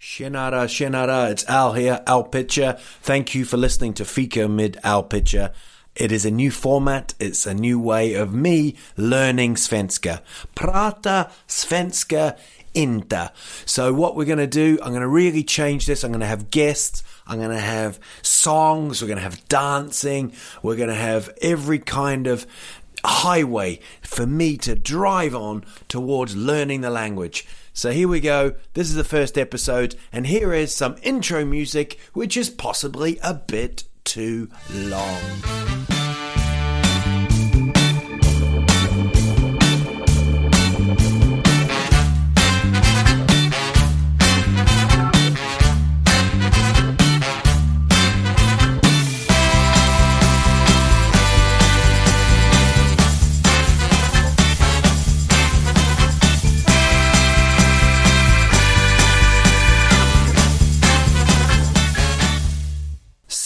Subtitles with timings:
[0.00, 2.78] Shenara, Shenara, it's Al here, Al Pitcher.
[3.02, 5.52] Thank you for listening to Fika med Al Pitcher.
[5.94, 10.22] It is a new format, it's a new way of me learning Svenska.
[10.54, 12.38] Prata Svenska
[12.74, 13.30] inte.
[13.66, 16.02] So, what we're going to do, I'm going to really change this.
[16.02, 20.32] I'm going to have guests, I'm going to have songs, we're going to have dancing,
[20.62, 22.46] we're going to have every kind of
[23.04, 27.46] highway for me to drive on towards learning the language.
[27.72, 28.54] So here we go.
[28.74, 33.34] This is the first episode, and here is some intro music, which is possibly a
[33.34, 35.99] bit too long.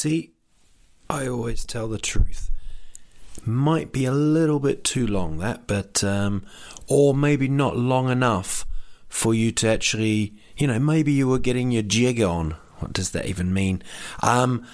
[0.05, 0.35] See,
[1.09, 2.51] I always tell the truth.
[3.47, 6.45] Might be a little bit too long, that, but, um,
[6.87, 8.67] or maybe not long enough
[9.09, 12.51] for you to actually, you know, maybe you were getting your jig on.
[12.81, 13.83] What does that even mean?
[14.23, 14.67] Um,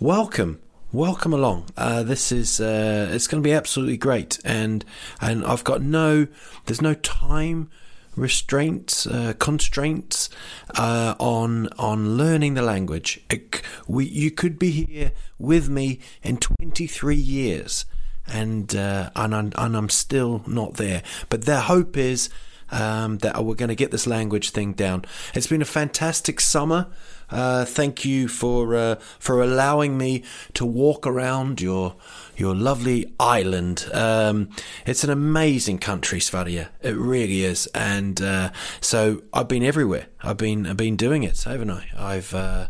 [0.00, 0.60] welcome.
[0.90, 1.66] Welcome along.
[1.76, 4.84] Uh, this is uh, it's going to be absolutely great, and
[5.20, 6.26] and I've got no
[6.64, 7.70] there's no time
[8.16, 10.28] restraints, uh, constraints
[10.76, 13.20] uh, on on learning the language.
[13.30, 17.84] It, we, you could be here with me in 23 years,
[18.26, 21.02] and uh, and, I'm, and I'm still not there.
[21.28, 22.30] But the hope is
[22.70, 25.04] um, that we're going to get this language thing down.
[25.34, 26.88] It's been a fantastic summer.
[27.30, 30.22] Uh, thank you for uh, for allowing me
[30.54, 31.96] to walk around your
[32.36, 33.88] your lovely island.
[33.92, 34.48] Um,
[34.84, 36.66] it's an amazing country, Sverige.
[36.82, 37.66] It really is.
[37.74, 38.50] And uh,
[38.80, 40.06] so I've been everywhere.
[40.22, 41.88] I've been I've been doing it, haven't I?
[41.96, 42.68] I've uh,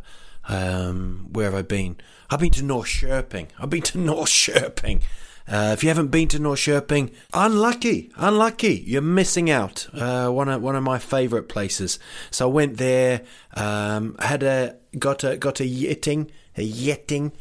[0.48, 1.96] um, where have I been?
[2.30, 3.48] I've been to North Sherping.
[3.58, 5.02] I've been to Norrköping.
[5.48, 8.82] Uh, if you haven't been to Norrköping, unlucky, unlucky.
[8.86, 9.86] You're missing out.
[9.92, 11.98] Uh, one of one of my favourite places.
[12.30, 13.22] So I went there.
[13.54, 17.32] Um, had a got a got a yetting, a yetting,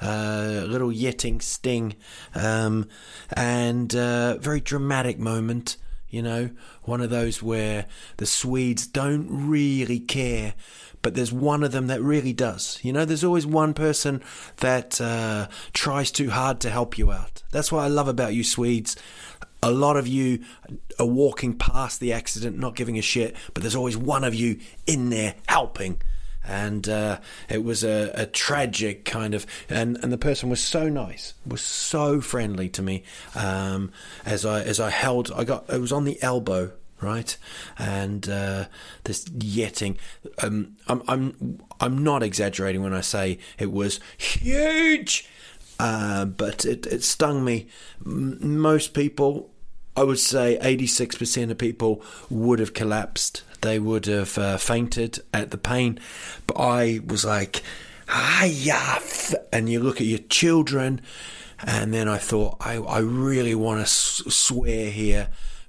[0.00, 1.96] uh, little yetting sting,
[2.34, 2.88] um,
[3.32, 5.76] and uh, very dramatic moment.
[6.08, 6.50] You know,
[6.84, 7.86] one of those where
[8.16, 10.54] the Swedes don't really care
[11.08, 12.78] but there's one of them that really does.
[12.82, 14.22] You know, there's always one person
[14.58, 17.42] that uh, tries too hard to help you out.
[17.50, 18.94] That's what I love about you Swedes.
[19.62, 20.44] A lot of you
[21.00, 24.58] are walking past the accident, not giving a shit, but there's always one of you
[24.86, 26.02] in there helping.
[26.44, 30.90] And uh, it was a, a, tragic kind of, and, and the person was so
[30.90, 33.04] nice, was so friendly to me.
[33.34, 33.92] Um,
[34.26, 37.36] as I as I held, I got it was on the elbow right?
[37.78, 38.66] And uh,
[39.04, 39.96] this yetting,
[40.42, 45.28] um, I'm I'm I'm not exaggerating when I say it was huge,
[45.78, 47.66] uh, but it it stung me.
[48.04, 49.50] M- most people,
[49.96, 53.42] I would say, eighty six percent of people would have collapsed.
[53.60, 55.98] They would have uh, fainted at the pain,
[56.46, 57.62] but I was like,
[58.08, 59.00] hiya,
[59.52, 61.00] and you look at your children.
[61.60, 65.26] And then I thought, I, I really want to s- swear here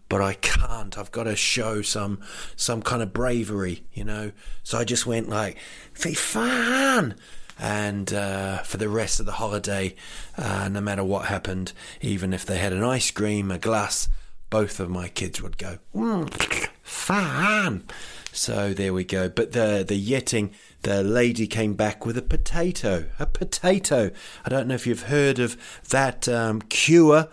[0.10, 0.98] but I can't.
[0.98, 2.20] I've got to show some
[2.56, 4.32] some kind of bravery, you know.
[4.64, 5.58] So I just went like,
[5.94, 7.16] "Fy fan!"
[7.60, 9.96] And uh, for the rest of the holiday,
[10.38, 14.08] uh, no matter what happened, even if they had an ice cream, a glass,
[14.50, 17.84] both of my kids would go, mm, fan.
[18.32, 19.30] So there we go.
[19.30, 20.52] But the the yetting,
[20.84, 23.06] the lady came back with a potato.
[23.20, 24.12] A potato.
[24.46, 25.58] I don't know if you've heard of
[25.90, 27.28] that um, cure.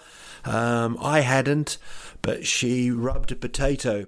[0.45, 1.79] Um, I hadn't
[2.23, 4.07] but she rubbed a potato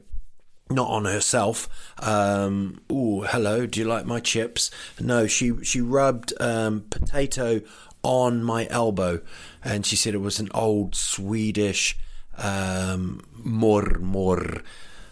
[0.71, 1.69] not on herself.
[1.99, 4.71] Um, oh, hello, do you like my chips?
[5.01, 7.63] No, she she rubbed um, potato
[8.03, 9.21] on my elbow,
[9.65, 11.99] and she said it was an old Swedish
[12.37, 14.63] um, mor mor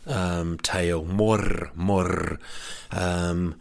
[0.07, 1.05] um, tale.
[1.05, 2.39] Mor mor.
[2.91, 3.59] Um,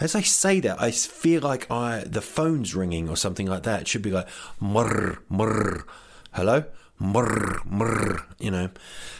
[0.00, 3.82] as I say that, I feel like I the phone's ringing or something like that.
[3.82, 4.28] It should be like
[4.60, 5.86] mor mor.
[6.32, 6.64] Hello
[7.00, 8.70] you know.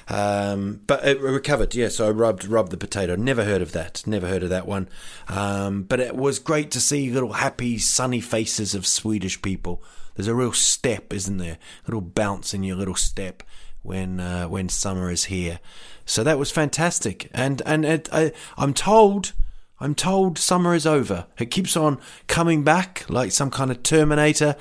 [0.09, 1.89] Um, but it recovered, yeah.
[1.89, 3.17] So I rubbed rubbed the potato.
[3.17, 4.03] Never heard of that.
[4.07, 4.89] Never heard of that one.
[5.29, 9.83] Um, but it was great to see little happy, sunny faces of Swedish people.
[10.15, 11.59] There's a real step, isn't there?
[11.85, 13.43] A little bounce in your little step
[13.83, 15.61] when uh, when summer is here.
[16.07, 17.31] So that was fantastic.
[17.33, 19.33] And and it, I, I'm told.
[19.81, 21.27] I'm told summer is over.
[21.37, 21.99] It keeps on
[22.29, 24.55] coming back like some kind of Terminator,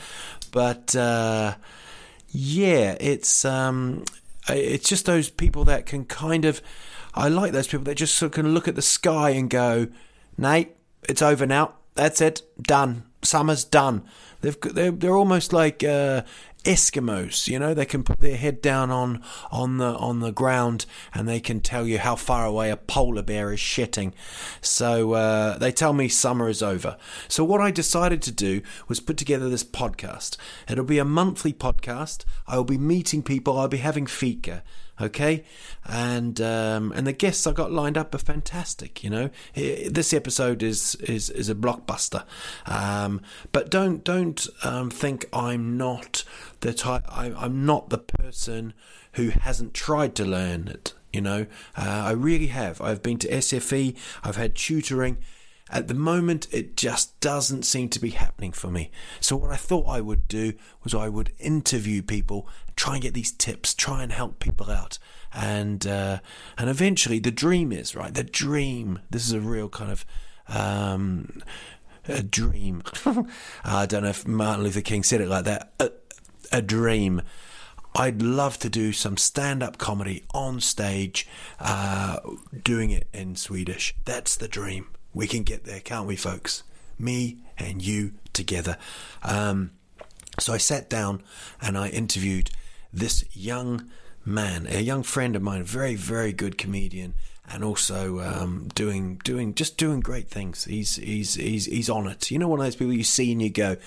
[0.51, 1.54] but uh,
[2.33, 4.03] yeah, it's um,
[4.50, 6.62] it's just those people that can kind of.
[7.13, 9.88] I like those people that just sort of can look at the sky and go,
[10.35, 10.75] "Nate,
[11.07, 11.75] it's over now.
[11.94, 13.03] That's it, done.
[13.21, 14.03] Summer's done."
[14.41, 16.24] They've they're they're almost like uh,
[16.63, 19.21] Eskimos, you know, they can put their head down on
[19.51, 23.21] on the on the ground and they can tell you how far away a polar
[23.21, 24.13] bear is shitting.
[24.62, 26.95] So uh, they tell me summer is over.
[27.27, 30.38] So what I decided to do was put together this podcast.
[30.69, 32.24] It'll be a monthly podcast.
[32.48, 33.59] I will be meeting people.
[33.59, 34.63] I'll be having fika
[35.00, 35.44] okay?
[35.86, 39.30] And um, and the guests I got lined up are fantastic you know?
[39.56, 42.25] This episode is is is a blockbuster.
[42.66, 46.24] Um, but don't don't um, think I'm not
[46.62, 48.74] the type I, I'm not the person
[49.13, 51.45] who hasn't tried to learn it you know?
[51.78, 52.81] Uh, I really have.
[52.81, 55.18] I've been to SFI I've had tutoring.
[55.69, 58.92] At the moment, it just doesn't seem to be happening for me.
[59.19, 60.54] So, what I thought I would do
[60.84, 64.99] was I would interview people, try and get these tips, try and help people out.
[65.33, 66.19] And uh,
[66.57, 68.13] and eventually, the dream is right.
[68.13, 68.99] The dream.
[69.09, 70.05] This is a real kind of
[70.47, 71.41] um,
[72.07, 72.83] a dream.
[73.63, 75.73] I don't know if Martin Luther King said it like that.
[75.79, 75.91] A,
[76.51, 77.21] a dream.
[77.95, 81.27] I'd love to do some stand up comedy on stage,
[81.59, 82.19] uh,
[82.63, 83.93] doing it in Swedish.
[84.05, 84.87] That's the dream.
[85.13, 86.63] We can get there, can't we, folks?
[86.97, 88.77] Me and you together.
[89.21, 89.71] Um,
[90.39, 91.21] so I sat down
[91.61, 92.49] and I interviewed
[92.94, 93.90] this young
[94.25, 97.13] man, a young friend of mine, very, very good comedian,
[97.50, 100.66] and also um, doing, doing, just doing great things.
[100.66, 102.31] He's, he's, he's, he's on it.
[102.31, 103.78] You know, one of those people you see and you go,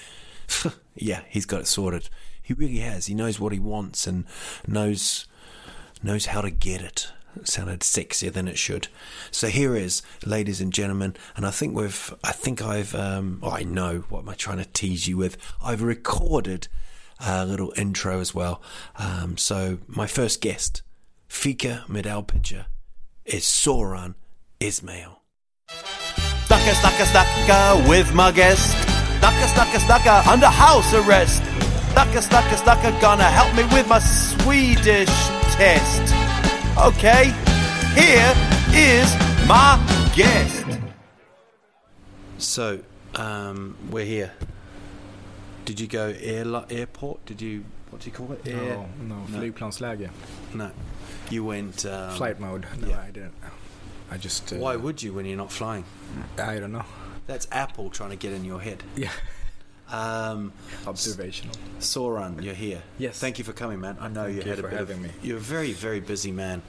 [0.95, 2.09] yeah, he's got it sorted.
[2.43, 3.07] He really has.
[3.07, 4.25] He knows what he wants and
[4.67, 5.27] knows,
[6.03, 7.09] knows how to get it.
[7.35, 8.89] It sounded sexier than it should.
[9.31, 13.51] So here is, ladies and gentlemen, and I think we've, I think I've, um, oh,
[13.51, 15.37] I know what am I trying to tease you with.
[15.63, 16.69] I've recorded
[17.25, 18.63] a little intro as well.
[18.97, 20.83] Um, so my first guest,
[21.29, 22.67] Fika med Al Pitcher,
[23.25, 24.15] is Soran
[24.61, 25.23] Ismail.
[26.47, 28.77] Stucka, stucka, stucka with my guest.
[29.21, 31.43] Stucka, stucka, stucka under house arrest.
[31.93, 35.09] Stucka, stucka, stucka gonna help me with my Swedish
[35.57, 36.15] test.
[36.79, 37.33] Okay,
[37.95, 38.35] here
[38.73, 39.13] is
[39.49, 39.81] my
[40.15, 40.65] guest.
[42.39, 42.81] So,
[43.15, 44.33] um, we're here.
[45.67, 47.27] Did you go air, airport?
[47.27, 48.47] Did you, what do you call it?
[48.47, 48.55] Air?
[48.57, 49.39] No, no, No.
[49.39, 50.09] flygplansläge.
[50.55, 50.71] No.
[51.29, 51.85] You went.
[51.85, 52.67] Um, Flight mode.
[52.81, 53.01] No, yeah.
[53.01, 53.35] I didn't.
[54.11, 54.53] I just.
[54.53, 55.85] Uh, Why would you when you're not flying?
[56.39, 56.85] I don't know.
[57.27, 58.85] That's Apple trying to get in your head.
[58.95, 59.11] Yeah.
[59.91, 60.53] Um,
[60.87, 61.55] Observational.
[61.81, 62.83] Soran, you're here.
[62.99, 63.19] Yes.
[63.19, 63.97] Thank you for coming, man.
[64.01, 65.11] I know Thank you you had a for bit having of, me.
[65.23, 66.63] You're a very, very busy man.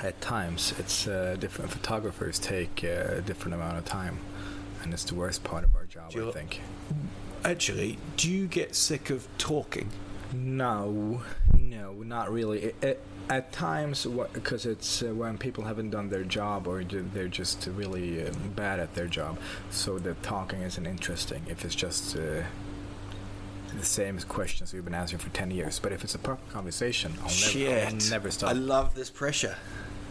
[0.00, 4.20] At times, it's uh, different photographers take uh, a different amount of time,
[4.82, 6.60] and it's the worst part of our job, Do you- I think.
[7.44, 9.88] Actually, do you get sick of talking?
[10.32, 11.22] No,
[11.58, 12.64] no, not really.
[12.64, 17.28] It, it, at times, because it's uh, when people haven't done their job or they're
[17.28, 19.38] just really uh, bad at their job,
[19.70, 21.42] so the talking isn't interesting.
[21.48, 22.42] If it's just uh,
[23.76, 27.12] the same questions we've been answering for ten years, but if it's a proper conversation,
[27.22, 28.50] I'll never, I'll never stop.
[28.50, 29.56] I love this pressure.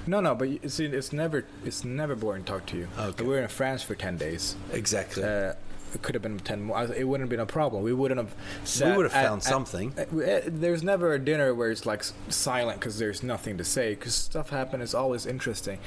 [0.06, 2.88] no, no, but you see, it's never, it's never boring to talk to you.
[3.00, 3.24] Okay.
[3.24, 4.56] We were in France for ten days.
[4.72, 5.24] Exactly.
[5.24, 5.54] Uh,
[5.98, 6.84] it could have been 10 more.
[6.96, 7.82] It wouldn't have been a problem.
[7.84, 9.94] We wouldn't have sat would have found at- something.
[9.98, 13.64] at- we- uh, there's never a dinner where it's like silent because there's nothing to
[13.64, 14.84] say because stuff happens.
[14.84, 15.80] It's always interesting.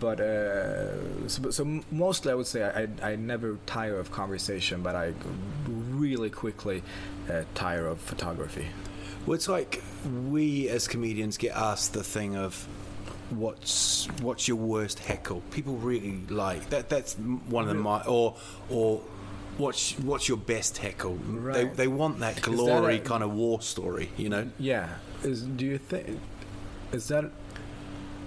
[0.00, 4.82] But uh, so, so mostly I would say I, I, I never tire of conversation,
[4.82, 5.14] but I
[5.66, 6.82] really quickly
[7.30, 8.66] uh, tire of photography.
[9.24, 9.82] Well, it's like
[10.28, 12.66] we as comedians get asked the thing of
[13.30, 15.42] what's what's your worst heckle.
[15.52, 16.88] People really like that.
[16.88, 18.36] That's one of the my or
[18.70, 19.00] or
[19.58, 21.16] what's what's your best heckle.
[21.16, 21.76] They Right.
[21.76, 24.10] they want that that glory a- kind of war story.
[24.16, 24.50] You know.
[24.58, 24.88] Yeah.
[25.22, 26.18] Is do you think
[26.92, 27.30] is that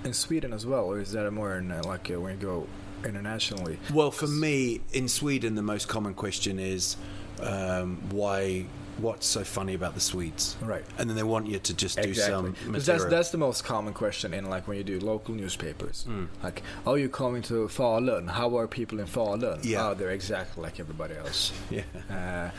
[0.04, 2.68] in Sweden as well, or is that more in uh, like uh, when you go
[3.06, 3.78] internationally?
[3.94, 6.98] Well, for me in Sweden, the most common question is
[7.42, 8.66] um, why
[9.02, 10.84] what's so funny about the Swedes, Right.
[10.98, 12.34] And then they want you to just do Exactly.
[12.34, 12.82] some material.
[13.00, 16.06] that's that's the most common question in like when you do local newspapers.
[16.08, 16.28] Mm.
[16.44, 18.30] Like, oh, you're coming to Falun.
[18.30, 19.60] How are people in Falun?
[19.64, 19.88] Yeah.
[19.90, 21.52] Oh, they're exactly like everybody else.
[21.70, 21.84] yeah.
[22.10, 22.50] Uh,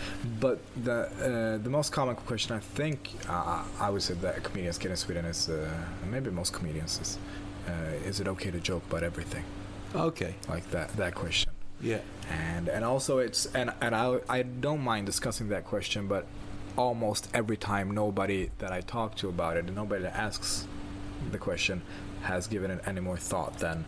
[0.41, 4.79] but the uh, the most common question I think uh, I would say that comedians
[4.79, 5.69] get in Sweden is uh,
[6.11, 7.19] maybe most comedians is
[7.69, 9.45] uh, is it okay to joke about everything
[9.95, 10.35] Okay.
[10.49, 11.52] like that that question
[11.83, 12.01] Yeah.
[12.31, 16.27] and and also it's and and I I don't mind discussing that question but
[16.77, 20.67] almost every time nobody that I talk to about it and nobody that asks
[21.31, 21.83] the question
[22.23, 23.85] has given it any more thought than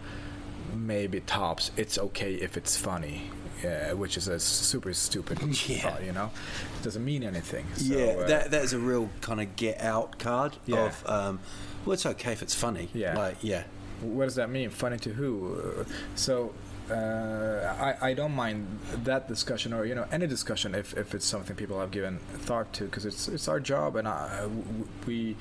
[0.75, 3.31] maybe tops it's okay if it's funny
[3.65, 5.79] uh, which is a super stupid Yeah.
[5.79, 6.31] thought you know
[6.79, 9.81] it doesn't mean anything so, yeah, uh, that that is a real kind of get
[9.81, 10.87] out card Yeah.
[10.87, 11.39] of um,
[11.85, 12.89] well, it's okay if it's funny.
[12.95, 13.15] Yeah.
[13.15, 13.65] Like, yeah.
[14.01, 15.85] what does that mean funny to who Uh,
[16.15, 16.55] so
[16.91, 18.67] uh, I, I don't mind
[19.05, 22.73] that discussion or you know any discussion if, if it's something people have given thought
[22.75, 25.37] to because it's it's our job and I, w- we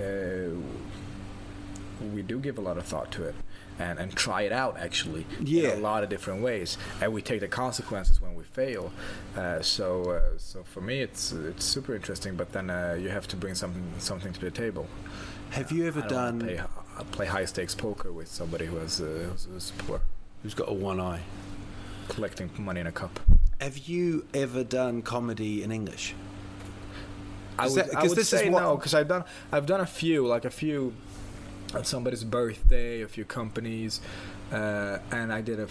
[0.00, 0.54] uh,
[2.14, 3.34] we do give a lot of thought to it
[3.78, 5.70] and, and try it out actually Yeah.
[5.72, 8.92] in a lot of different ways and we take the consequences when we fail
[9.36, 13.26] uh, so uh, so for me it's it's super interesting but then uh, you have
[13.28, 14.86] to bring something something to the table
[15.50, 16.40] Have you ever I don't done?
[16.40, 20.00] play, uh, play high stakes poker with somebody who has uh, who's, who's poor,
[20.42, 21.20] Who's got a one eye?
[22.08, 23.20] collecting money in a cup.
[23.60, 26.14] Have you ever done comedy in English?
[27.58, 29.24] I Is would, that- I 'cause would this is say what- no because I've done
[29.52, 30.94] I've done a few like a few
[31.74, 34.00] on somebody's birthday, a few companies,
[34.50, 35.68] uh, and I did a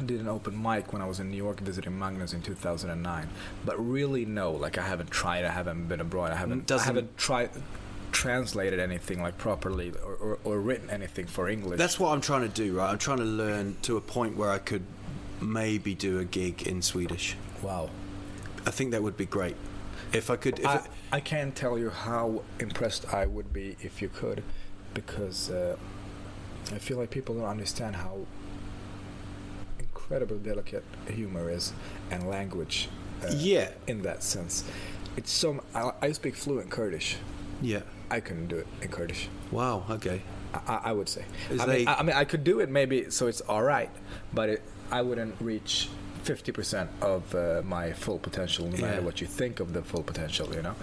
[0.00, 3.28] did an open mic when I was in New York visiting Magnus in 2009.
[3.64, 5.44] But really, no, like I haven't tried.
[5.44, 6.30] I haven't been abroad.
[6.30, 6.66] I haven't.
[6.66, 7.50] Doesn't- I haven't tried
[8.14, 11.78] translated anything like properly or, or, or written anything for English.
[11.78, 12.90] That's what I'm trying to do, right?
[12.90, 14.84] I'm trying to learn to a point where I could
[15.42, 17.36] maybe do a gig in Swedish.
[17.60, 17.90] wow.
[18.66, 19.56] I think that would be great.
[20.14, 20.80] If I could, if I,
[21.12, 24.42] I can't tell you how impressed I would be if you could,
[24.94, 25.76] because uh,
[26.72, 28.24] I feel like people don't understand how
[29.78, 31.72] incredibly delicate humor is
[32.10, 32.88] and language.
[33.22, 34.64] Uh, yeah, In that sense,
[35.16, 35.62] it's so.
[35.74, 37.16] I, I speak fluent Kurdish.
[37.60, 37.82] yeah.
[38.14, 39.28] I couldn't do it in Kurdish.
[39.50, 39.84] Wow.
[39.90, 40.22] Okay.
[40.54, 41.24] I, I- would say.
[41.50, 43.62] Is I, they- mean, I, I mean, I could do it maybe, so it's all
[43.62, 43.90] right,
[44.32, 45.88] but it, I wouldn't reach
[46.22, 50.02] fifty percent of uh, my full potential, no matter what you think of the full
[50.02, 50.54] potential.
[50.54, 50.74] You know,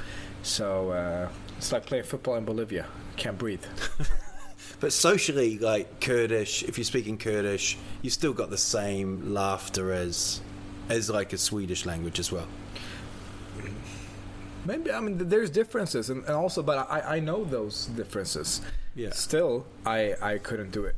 [0.43, 2.85] so uh, it's like playing football in Bolivia.
[3.17, 3.63] Can't breathe.
[4.79, 10.41] But socially, like Kurdish, if you're speaking Kurdish, you've still got the same laughter as
[10.89, 12.47] as like a Swedish language as well.
[14.65, 18.61] Maybe I mean there's differences, and, and also, but I, I know those differences.
[18.95, 19.11] Yeah.
[19.11, 20.95] Still, I I couldn't do it.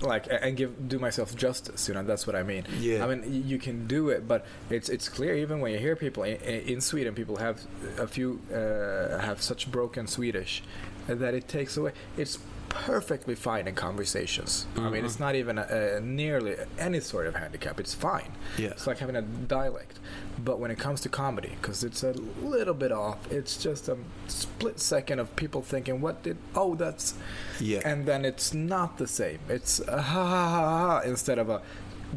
[0.00, 2.02] Like and give do myself justice, you know.
[2.02, 2.64] That's what I mean.
[2.78, 3.04] Yeah.
[3.04, 6.24] I mean, you can do it, but it's it's clear even when you hear people
[6.24, 7.62] in, in Sweden, people have
[7.98, 10.62] a few uh, have such broken Swedish
[11.06, 11.92] that it takes away.
[12.16, 12.38] It's
[12.74, 14.66] perfectly fine in conversations.
[14.76, 15.22] I mean, it's mm-hmm.
[15.22, 17.78] not even a, a nearly any sort of handicap.
[17.78, 18.32] It's fine.
[18.58, 18.70] Yeah.
[18.70, 19.98] It's like having a dialect.
[20.44, 22.12] But when it comes to comedy, because it's a
[22.42, 26.36] little bit off, it's just a split second of people thinking, "What did?
[26.54, 27.14] Oh, that's."
[27.60, 27.80] Yeah.
[27.84, 29.38] And then it's not the same.
[29.48, 31.62] It's a ha ha ha ha instead of a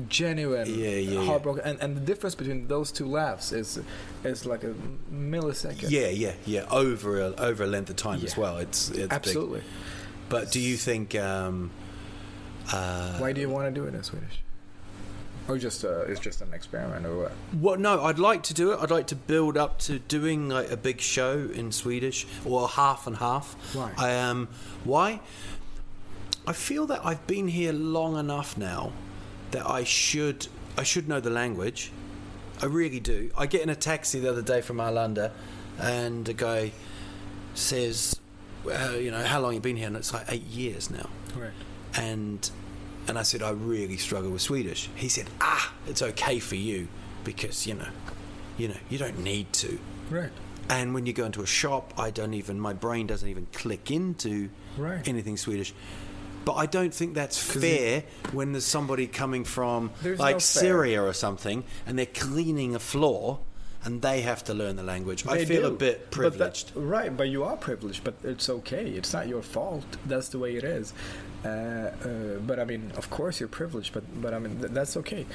[0.09, 1.25] genuine Yeah, yeah, yeah.
[1.25, 1.63] heartbroken.
[1.63, 3.79] And and the difference between those two laughs is
[4.23, 4.73] is like a
[5.13, 5.89] millisecond.
[5.89, 6.65] Yeah, yeah, yeah.
[6.71, 8.57] Over a, over a length of time as well.
[8.57, 9.63] It's, it's big.
[10.29, 11.15] But do you think?
[11.15, 11.71] Um,
[12.71, 14.41] uh, Why do you want to do it in Swedish?
[15.47, 17.31] Or just uh, it's just an experiment, or what?
[17.53, 18.79] Well, no, I'd like to do it.
[18.81, 23.07] I'd like to build up to doing like a big show in Swedish or half
[23.07, 23.55] and half.
[23.73, 23.93] Why?
[23.97, 24.49] I um,
[24.83, 25.21] why?
[26.45, 28.91] I feel that I've been here long enough now
[29.51, 31.91] that I should I should know the language.
[32.61, 33.31] I really do.
[33.37, 35.31] I get in a taxi the other day from Arlanda,
[35.79, 36.71] and a guy
[37.53, 38.19] says,
[38.67, 41.51] well, "You know, how long you've been here?" And it's like eight years now Right.
[41.95, 42.49] and
[43.07, 44.89] and I said I really struggle with Swedish.
[44.95, 46.87] He said, "Ah, it's okay for you
[47.23, 47.87] because you know,
[48.57, 50.31] you know, you don't need to." Right.
[50.69, 53.89] And when you go into a shop, I don't even my brain doesn't even click
[53.89, 55.07] into Right.
[55.07, 55.73] anything Swedish.
[56.43, 60.39] But I don't think that's fair when there's somebody coming from like no.
[60.39, 63.39] Syria or something and they're cleaning a floor
[63.83, 65.25] and they have to learn the language.
[65.27, 65.75] I They feel a do.
[65.77, 66.71] bit But that- privileged.
[66.75, 68.85] right, but you are privileged, but it's okay.
[68.89, 69.85] It's not your fault.
[70.05, 70.93] That's the way it is.
[71.45, 71.91] Uh, uh,
[72.45, 75.25] but I mean, of course you're privileged, but but I mean th- that's okay.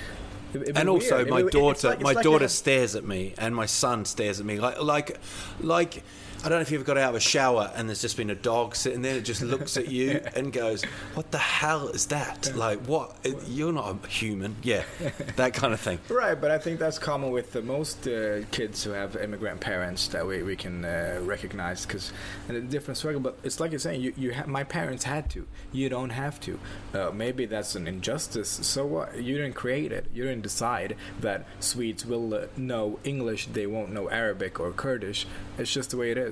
[0.55, 1.31] It- and also weird.
[1.31, 3.55] my It- it- it's daughter like- it's my like daughter a- stares at me and
[3.57, 5.19] my son stares at me like like
[5.61, 6.03] like
[6.45, 8.31] I don't know if you ever got out of a shower and there's just been
[8.31, 9.17] a dog sitting there.
[9.17, 10.83] It just looks at you and goes,
[11.15, 12.53] "What the hell is that?
[12.57, 13.15] Like, what?
[13.47, 14.83] You're not a human." Yeah,
[15.37, 16.01] that kind of thing.
[16.09, 20.09] Right, but I think that's common with the most uh, kids who have immigrant parents
[20.09, 22.13] that we, we can uh, recognize because
[22.49, 23.21] in a different struggle.
[23.21, 25.47] But it's like you're saying, you, you ha- my parents had to.
[25.71, 26.59] You don't have to.
[26.93, 28.49] Uh, maybe that's an injustice.
[28.51, 29.23] So what?
[29.23, 30.07] You didn't create it.
[30.13, 35.27] You didn't decide that Swedes will uh, know English, they won't know Arabic or Kurdish.
[35.57, 36.32] It's just the way it is.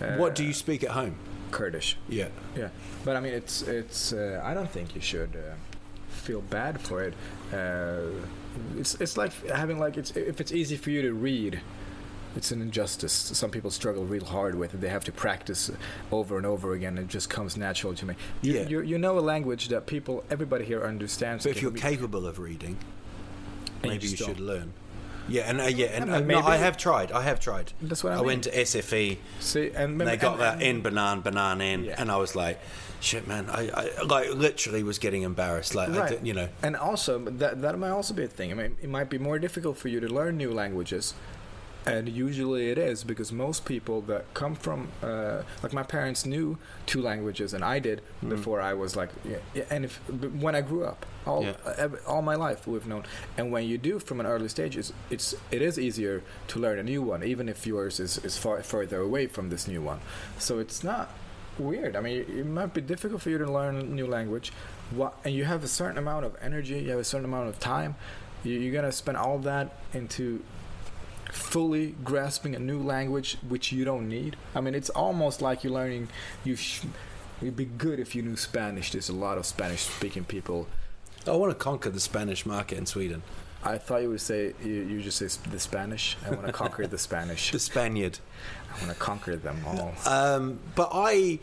[0.00, 1.14] Uh, What do you speak at home?
[1.50, 1.96] Kurdish.
[2.08, 2.28] Yeah.
[2.56, 2.68] Yeah,
[3.04, 4.12] but I mean, it's it's.
[4.12, 5.54] Uh, I don't think you should uh,
[6.08, 7.14] feel bad for it.
[7.52, 8.10] Uh,
[8.78, 11.60] it's it's like having like it's if it's easy for you to read.
[12.34, 13.14] It's an injustice.
[13.14, 14.80] Some people struggle real hard with it.
[14.82, 15.70] They have to practice
[16.12, 16.98] over and over again.
[16.98, 18.14] It just comes natural to me.
[18.42, 18.68] You, Yeah.
[18.68, 21.44] you, you know a language that people, everybody here understands.
[21.44, 22.76] So if you're capable of reading,
[23.82, 24.74] maybe you just should learn.
[25.28, 26.38] Yeah, and uh, yeah, and Yeah, uh, no.
[26.40, 27.10] I have tried.
[27.12, 27.72] I have tried.
[27.82, 28.26] That's what I I mean.
[28.26, 29.18] went to SFI.
[29.40, 31.96] See, and, And they got and- that in banan, banan in, Yeah.
[31.98, 32.60] and I was like,
[33.00, 35.74] "Shit, man!" I, I like literally was getting embarrassed.
[35.74, 36.24] Like, I right.
[36.24, 38.50] you know, And also, that that might also be a thing.
[38.52, 41.14] I mean, it might be more difficult for you to learn new languages,
[41.86, 46.58] and usually it is because most people that come from, uh, like my parents knew
[46.86, 48.28] two languages, and I did Mm.
[48.30, 49.96] before I was like, yeah, and if
[50.40, 51.54] when I grew up, all Yeah.
[51.78, 53.04] ev- all my life we've known,
[53.38, 56.78] and when you do from an early stage, it's, it's it is easier to learn
[56.78, 60.00] a new one, even if yours is is far further away from this new one.
[60.38, 61.10] So it's not
[61.58, 61.96] weird.
[61.96, 64.52] I mean, it might be difficult for you to learn a new language,
[64.90, 67.58] what, and you have a certain amount of energy, you have a certain amount of
[67.58, 67.94] time.
[68.44, 70.42] You, you're gonna spend all that into
[71.36, 74.36] fully grasping a new language which you don't need.
[74.54, 76.08] I mean, it's almost like you're learning.
[76.44, 76.82] You sh-
[77.42, 78.92] it'd be good if you knew Spanish.
[78.92, 80.66] There's a lot of Spanish-speaking people.
[81.26, 83.22] I want to conquer the Spanish market in Sweden.
[83.64, 86.16] I thought you would say you, you just say the Spanish.
[86.24, 87.50] I want to conquer the Spanish.
[87.52, 88.18] The Spaniard.
[88.70, 89.92] I want to conquer them all.
[90.06, 91.40] Um, but I,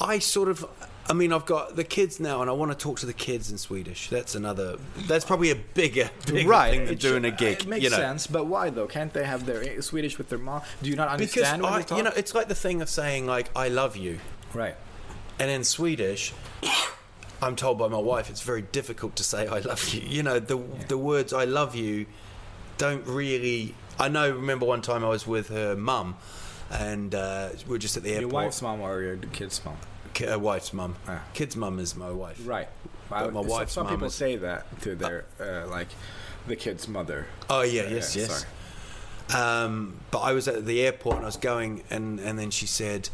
[0.00, 0.64] I sort of,
[1.10, 3.50] I mean, I've got the kids now, and I want to talk to the kids
[3.50, 4.10] in Swedish.
[4.10, 4.76] That's another.
[5.06, 7.60] That's probably a bigger, bigger thing than it doing a gig.
[7.62, 7.96] It makes you know.
[7.96, 8.86] sense, but why though?
[8.86, 10.62] Can't they have their Swedish with their mom?
[10.82, 11.98] Do you not Because understand what I, talk?
[11.98, 14.18] you know, it's like the thing of saying like "I love you,"
[14.52, 14.76] right.
[15.38, 16.32] and in Swedish.
[17.40, 20.00] I'm told by my wife it's very difficult to say I love you.
[20.00, 20.56] You know, the
[20.88, 22.06] the words I love you
[22.78, 26.16] don't really I know remember one time I was with her mum
[26.70, 28.32] and uh, we are just at the airport.
[28.32, 29.76] Your wife's mom or your kid's mom?
[30.18, 30.96] Ki- her wife's mum.
[31.06, 31.22] Ah.
[31.32, 32.40] Kid's mum is my wife.
[32.44, 32.68] Right.
[33.08, 35.86] But my some- wife's Some mom people say that to their uh, like
[36.48, 37.26] the kid's mother.
[37.48, 38.44] Oh yeah, Uh, yes, yeah, yes.
[39.28, 39.42] sorry.
[39.62, 42.66] Um, but I was at the airport and I was going, and and then she
[42.66, 43.10] said,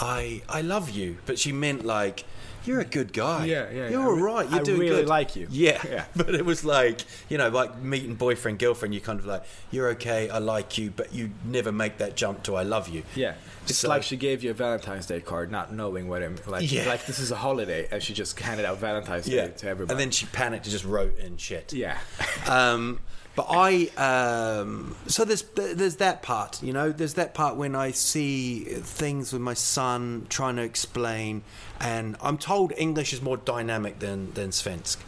[0.00, 2.24] "I I love you," but she meant like.
[2.64, 3.46] You're a good guy.
[3.46, 4.06] Yeah, yeah, You're yeah.
[4.06, 4.48] all right.
[4.50, 5.08] You're I doing really good.
[5.08, 5.46] like you.
[5.50, 6.04] Yeah, Yeah.
[6.16, 8.94] But it was like you know, like meeting boyfriend girlfriend.
[8.94, 10.28] You kind of like, you're okay.
[10.30, 13.02] I like you, but you never make that jump to I love you.
[13.14, 13.34] Yeah.
[13.64, 16.70] It's So- like she gave you a Valentine's Day card, not knowing what it like.
[16.70, 16.86] Yeah.
[16.86, 19.46] Like this is a holiday, and she just handed out Valentine's Yeah.
[19.46, 19.92] Day to everybody.
[19.94, 21.72] And then she panicked and just wrote in shit.
[21.72, 21.98] yeah.
[22.46, 23.00] um,
[23.36, 26.90] but I um, so there's there's that part, you know.
[26.90, 31.42] There's that part when I see things with my son trying to explain,
[31.80, 34.98] and I'm told English is more dynamic than than Svensk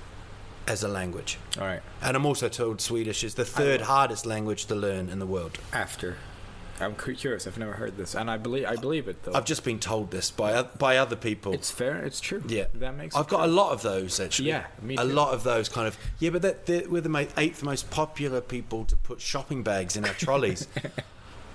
[0.67, 1.83] as a language, All right.
[2.01, 5.59] and I'm also told Swedish is the third hardest language to learn in the world.
[5.73, 6.17] After.
[6.81, 7.47] I'm curious.
[7.47, 9.35] I've never heard this, and I believe I believe it though.
[9.35, 11.53] I've just been told this by by other people.
[11.53, 11.97] it's fair.
[12.05, 12.43] It's true.
[12.47, 13.15] Yeah, That makes.
[13.15, 14.49] I've got a lot of those actually.
[14.49, 17.91] Yeah, me A lot of those kind of yeah, but they're, we're the eighth most
[17.91, 20.67] popular people to put shopping bags in our trolleys.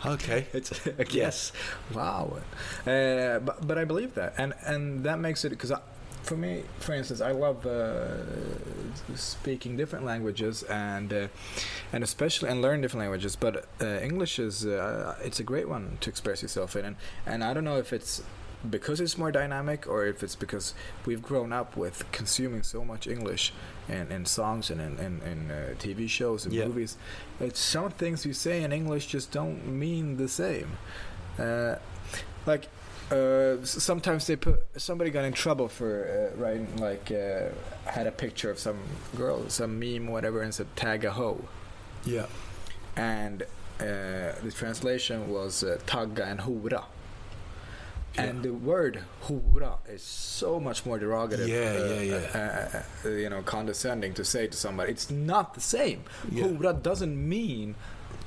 [0.05, 1.51] okay, It's a guess.
[1.93, 2.37] Wow.
[2.85, 5.71] Uh, but but I believe that, and and that makes it because
[6.23, 8.17] for me, for instance, I love uh,
[9.15, 11.27] speaking different languages and uh,
[11.93, 13.35] and especially and learn different languages.
[13.35, 17.43] But uh, English is uh, it's a great one to express yourself in, and and
[17.43, 18.21] I don't know if it's
[18.69, 20.73] because it's more dynamic or if it's because
[21.05, 23.53] we've grown up with consuming so much English
[23.87, 26.65] in, in songs and in uh, TV shows and Yeah.
[26.65, 26.97] movies.
[27.39, 30.69] It's some things you say in English just don't mean the same.
[31.39, 31.75] Uh,
[32.45, 32.67] like
[33.11, 37.49] uh, sometimes they put somebody got in trouble for uh, writing like uh,
[37.85, 38.79] had a picture of some
[39.15, 41.39] girl, some meme, whatever, and said tag a hoe,
[42.05, 42.25] yeah,
[42.97, 43.43] and
[43.79, 46.83] uh, the translation was uh, tagga and hora.
[48.17, 51.47] And the word hora is so much more derogative.
[51.47, 52.79] Yeah, uh, yeah, yeah.
[53.05, 54.91] Uh, uh, you know, condescending to say to somebody.
[54.91, 56.03] It's not the same.
[56.31, 56.45] Yeah.
[56.47, 57.75] Hora doesn't mean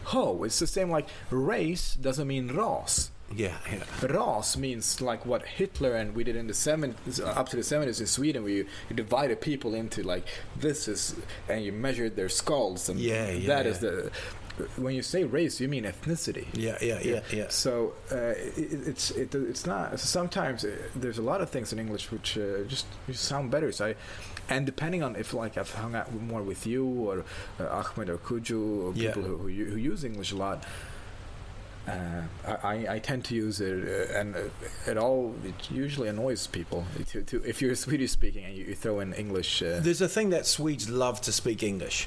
[0.04, 0.44] hoe.
[0.44, 3.10] It's the same like race doesn't mean ras.
[3.34, 3.84] yeah, yeah.
[4.08, 8.00] Ras means like what Hitler and we did in the 70s, up to the 70s
[8.00, 10.26] in Sweden, where you, you divided people into like
[10.56, 11.14] this is,
[11.48, 13.90] and you measured their skulls, and Yeah, yeah, that is yeah.
[13.90, 14.10] the.
[14.76, 16.46] When you say race, you mean ethnicity.
[16.54, 17.48] Yeah, yeah, yeah, yeah.
[17.48, 18.16] So uh,
[18.56, 19.98] it, it's it, it's not.
[20.00, 23.72] Sometimes uh, there's a lot of things in English which uh, just, just sound better.
[23.72, 23.94] So I,
[24.48, 27.24] and depending on if like I've hung out more with you or
[27.60, 29.08] uh, Ahmed or Kuju or Yeah.
[29.08, 30.64] people who, who who use English a lot.
[31.88, 32.22] Uh,
[32.62, 34.40] I, I tend to use it, uh, and uh,
[34.86, 36.84] it all it usually annoys people.
[37.08, 40.08] To, to, if you're Swedish speaking and you, you throw in English, uh, There's a
[40.08, 42.06] thing that Swedes love to speak English.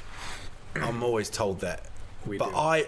[0.76, 1.80] I'm always told that.
[2.26, 2.56] We but do.
[2.56, 2.86] I,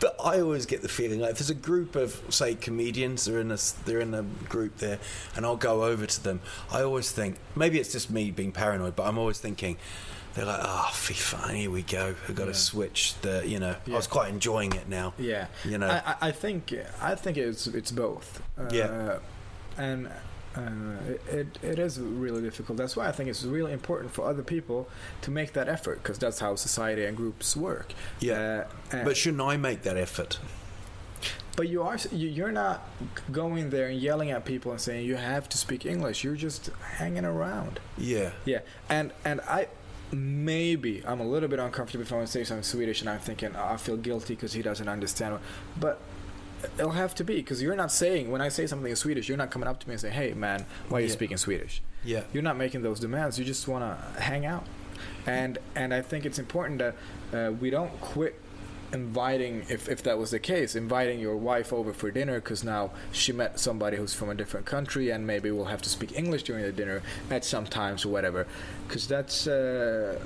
[0.00, 3.40] but I always get the feeling like if there's a group of say comedians, they're
[3.40, 4.98] in a they're in a group there,
[5.36, 6.40] and I'll go over to them.
[6.72, 9.76] I always think maybe it's just me being paranoid, but I'm always thinking.
[10.34, 12.16] They're like, oh, FIFA, here we go.
[12.28, 13.76] I've got to switch the, you know.
[13.86, 15.14] I was quite enjoying it now.
[15.16, 15.86] Yeah, You know.
[15.86, 18.42] I, I- I think I think it's it's both.
[18.58, 19.18] Uh, Yeah.
[19.78, 20.10] and
[20.56, 20.60] uh,
[21.30, 22.78] it it is really difficult.
[22.78, 24.88] That's why I think it's really important for other people
[25.22, 27.92] to make that effort because that's how society and groups work.
[28.20, 28.34] Yeah.
[28.92, 30.38] Uh, and- But shouldn't I make that effort?
[31.56, 32.88] but you are you- you're not
[33.30, 36.24] going there and yelling at people and saying you have to speak English.
[36.24, 37.78] You're just hanging around.
[37.96, 38.30] Yeah.
[38.44, 39.68] Yeah, and and I
[40.12, 43.18] maybe I'm a little bit uncomfortable if I want to say something Swedish and I'm
[43.20, 45.38] thinking oh, I feel guilty because he doesn't understand.
[45.78, 46.00] But
[46.78, 49.38] it'll have to be because you're not saying when I say something in Swedish, you're
[49.38, 51.12] not coming up to me and saying, "Hey, man, why are you Yeah.
[51.12, 52.22] speaking Swedish?" Yeah.
[52.32, 53.38] You're not making those demands.
[53.38, 54.66] You just want to hang out,
[55.26, 56.94] and and I think it's important that
[57.32, 58.40] uh, we don't quit
[58.92, 62.90] inviting if, if that was the case inviting your wife over for dinner because now
[63.10, 66.44] she met somebody who's from a different country and maybe we'll have to speak english
[66.44, 68.46] during the dinner at some times or whatever
[68.86, 70.16] because that's uh,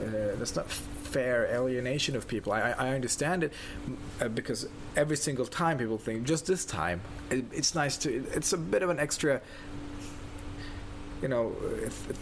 [0.00, 0.06] uh,
[0.38, 0.66] that's not
[1.14, 2.52] fair alienation of people.
[2.52, 3.52] I, I understand it
[4.20, 7.00] uh, because every single time people think just this time
[7.30, 9.40] it, it's nice to it's a bit of an extra
[11.22, 11.52] you know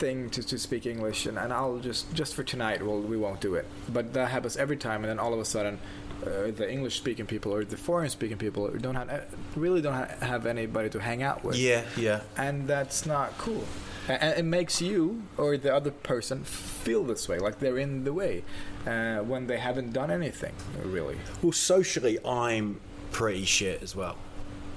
[0.03, 3.41] thing to, to speak English and, and I'll just just for tonight well we won't
[3.41, 3.67] do it.
[3.89, 5.79] But that happens every time and then all of a sudden
[6.23, 9.21] uh, the English speaking people or the foreign speaking people don't have uh,
[9.57, 11.57] really don't have anybody to hang out with.
[11.57, 12.21] Yeah, yeah.
[12.37, 13.65] and that's not cool
[14.09, 18.13] and it makes you or the other person feel this way like they're in the
[18.13, 18.43] way
[18.87, 20.53] uh, when they haven't done anything
[20.85, 22.81] really Well, socially, I'm
[23.13, 24.17] pretty shit as well.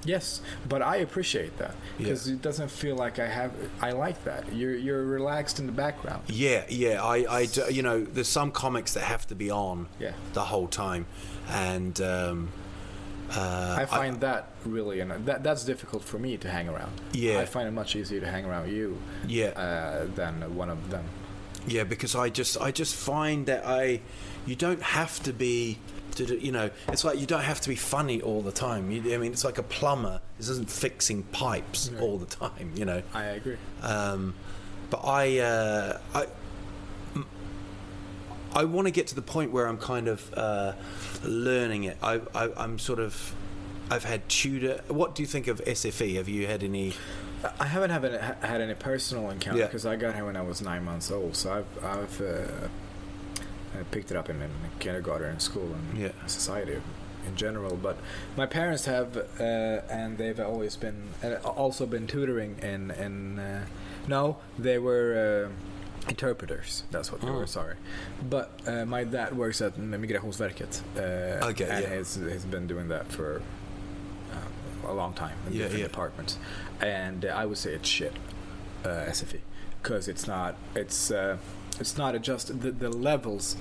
[0.03, 2.35] Yes, but I appreciate that because Yeah.
[2.35, 3.51] it doesn't feel like I have.
[3.81, 4.53] I like that.
[4.53, 6.21] You're you're relaxed in the background.
[6.27, 7.03] Yeah, yeah.
[7.03, 10.11] I, I do- you know, there's some comics that have to be on Yeah.
[10.33, 11.07] the whole time,
[11.49, 12.49] and um,
[13.31, 16.91] uh, I find that really, and that that's difficult for me to hang around.
[17.13, 17.39] Yeah.
[17.39, 19.47] I find it much easier to hang around you, Yeah.
[19.47, 21.05] uh, than one of them.
[21.67, 24.01] yeah, because I just, I just find that I,
[24.45, 25.79] you don't have to be,
[26.15, 28.91] to do, you know, it's like you don't have to be funny all the time.
[28.91, 30.21] You, I mean, it's like a plumber.
[30.37, 32.01] This isn't fixing pipes Right.
[32.03, 32.71] all the time.
[32.75, 33.01] You know.
[33.13, 33.57] I agree.
[33.81, 34.33] Um,
[34.91, 36.27] but I, uh, I,
[38.55, 40.73] I want to get to the point where I'm kind of uh,
[41.23, 41.97] learning it.
[42.01, 43.35] I, I, I'm sort of,
[43.91, 44.81] I've had tutor.
[44.87, 46.15] What do you think of SFI?
[46.15, 46.93] Have you had any?
[47.59, 49.65] I haven't have any, had any personal encounter Yeah.
[49.65, 51.35] because I got here when I was nine months old.
[51.35, 52.67] So I've I've uh,
[53.77, 56.11] I picked it up in, in kindergarten and school and Yeah.
[56.27, 56.81] society
[57.27, 57.75] in general.
[57.75, 57.97] But
[58.37, 63.37] my parents have, uh, and they've always been uh, also been tutoring in in.
[63.37, 63.65] Uh,
[64.07, 65.49] no, they were.
[66.07, 67.33] Interpreters, that's what they Oh.
[67.39, 67.47] were.
[67.47, 67.75] Sorry,
[68.29, 71.97] but uh, my dad works at Migrationsverket, uh, Okay, and yeah.
[71.97, 73.41] he's, he's been doing that for
[74.31, 75.87] uh, a long time in Yeah, different yeah.
[75.87, 76.37] departments,
[76.79, 78.13] and uh, I would say it's shit,
[78.83, 79.39] uh, SFI,
[79.81, 81.37] because it's not it's uh,
[81.79, 83.55] it's not adjusted the, the levels.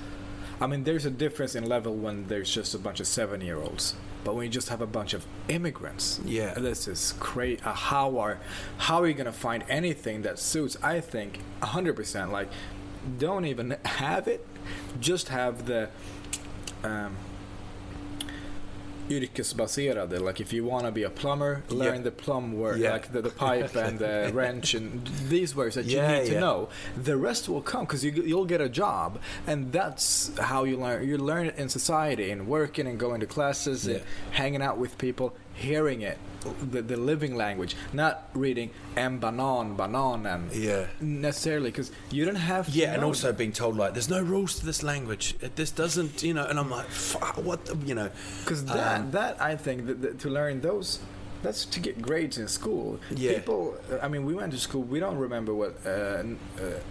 [0.61, 4.35] I mean, there's a difference in level when there's just a bunch of seven-year-olds, but
[4.35, 6.55] when you just have a bunch of immigrants, Yeah.
[6.55, 7.61] this is crazy.
[7.65, 8.39] Uh, how are
[8.79, 10.77] how are you gonna find anything that suits?
[10.83, 12.31] I think hundred percent.
[12.33, 12.49] Like,
[13.19, 14.47] don't even have it.
[15.01, 15.91] Just have the.
[16.83, 17.17] Um,
[19.09, 20.21] yrkesbaserade.
[20.21, 22.03] Like if you want to be a plumber, learn Yeah.
[22.03, 22.93] the plum work, Yeah.
[22.93, 26.41] like the, the pipe and the wrench and these words that Yeah, you need to
[26.41, 26.69] know.
[27.03, 31.07] The rest will come because you, you'll get a job, and that's how you learn.
[31.09, 34.97] You learn it in society, in working and going to classes, and hanging out with
[34.99, 36.19] people, hearing it,
[36.71, 40.87] the, the living language, not reading "en banan, bananen." Yeah.
[41.01, 42.67] necessarily because you don't have.
[42.67, 43.39] To Yeah, and also that.
[43.39, 45.35] being told like, there's no rules to this language.
[45.41, 46.45] It- This doesn't, you know.
[46.47, 48.11] And I'm like, fuck, what, the, you know?
[48.41, 50.99] Because that, Um, that I think that, that to learn those,
[51.43, 52.99] that's to get grades in school.
[53.15, 53.35] Yeah.
[53.35, 54.83] People, I mean, we went to school.
[54.83, 56.25] We don't remember what uh, uh,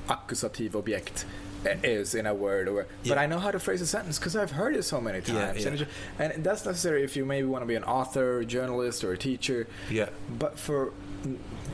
[0.10, 1.26] accusative object
[1.84, 4.52] is in a word, or but I know how to phrase a sentence because I've
[4.52, 5.64] heard it so many times.
[5.64, 5.86] Yeah, And, yeah.
[6.26, 9.12] it- and that's necessary if you maybe want to be an author, a journalist, or
[9.14, 9.68] a teacher.
[9.90, 10.10] Yeah.
[10.40, 10.92] But for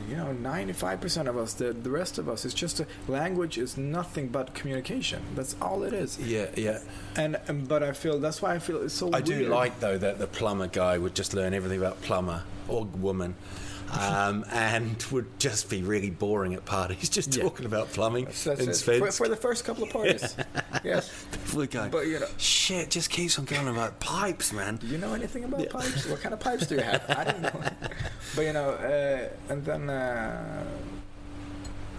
[0.08, 3.76] you know, 95% of us, the, the rest of us, it's just a language is
[3.76, 5.22] nothing but communication.
[5.34, 6.18] That's all it is.
[6.18, 6.80] Yeah, yeah.
[7.16, 9.10] And, and but I feel that's why I feel it's so.
[9.12, 12.84] I do like though that the plumber guy would just learn everything about plumber or
[12.84, 13.34] woman,
[13.98, 17.42] um, and would just be really boring at parties, just Yeah.
[17.42, 20.36] talking about plumbing That's- that's and for, for the first couple of parties.
[20.84, 21.10] yes.
[21.32, 24.76] People would go, But, you know- shit, just keeps on going about pipes, man.
[24.76, 26.06] Do you know anything about pipes?
[26.06, 27.04] What kind of pipes do you have?
[27.10, 27.60] I don't know.
[28.36, 30.64] but you know, uh, and then uh,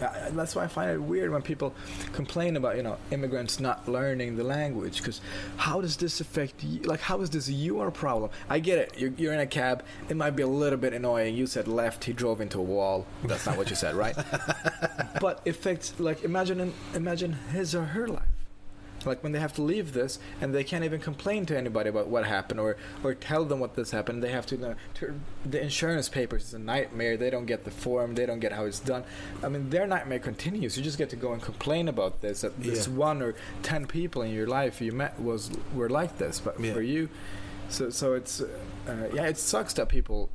[0.01, 1.73] that's why I find it weird when people
[2.13, 4.97] complain about you know immigrants not learning the language.
[4.97, 5.21] Because
[5.57, 6.81] how does this affect you?
[6.81, 8.31] Like, how is this your problem?
[8.49, 8.93] I get it.
[8.97, 9.83] You're, you're in a cab.
[10.09, 11.35] It might be a little bit annoying.
[11.35, 12.03] You said left.
[12.03, 13.05] He drove into a wall.
[13.23, 14.15] That's not what you said, right?
[15.21, 15.99] but it affects.
[15.99, 18.31] Like, imagine imagine his or her life
[19.05, 22.07] like when they have to leave this and they can't even complain to anybody about
[22.07, 25.61] what happened or or tell them what this happened they have to, uh, to the
[25.61, 28.79] insurance papers is a nightmare they don't get the form they don't get how it's
[28.79, 29.03] done
[29.43, 32.59] i mean their nightmare continues you just get to go and complain about this that
[32.61, 32.93] this Yeah.
[32.93, 36.73] one or ten people in your life you met was were like this but Yeah.
[36.73, 37.09] for you
[37.69, 40.29] so so it's uh, yeah it sucks that people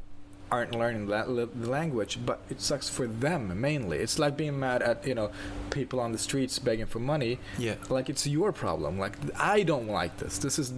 [0.50, 4.80] aren't learning that the language but it sucks for them mainly it's like being mad
[4.80, 5.30] at you know
[5.70, 7.74] people on the streets begging for money Yeah.
[7.88, 10.72] like it's your problem like i don't like this this is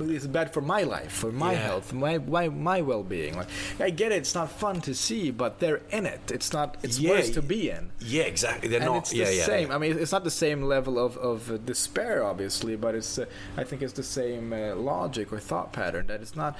[0.00, 1.58] it's bad for my life for my Yeah.
[1.58, 5.58] health my, my my well-being like i get it it's not fun to see but
[5.60, 8.68] they're in it it's not it's Yeah, worse to be in Yeah, exactly.
[8.70, 8.98] They're and not.
[9.02, 9.44] it's yeah, the yeah.
[9.44, 9.70] same.
[9.70, 13.18] I mean, it's not the same level of, of despair, obviously, but it's.
[13.18, 16.56] Uh, I think it's the same uh, logic or thought pattern that it's not.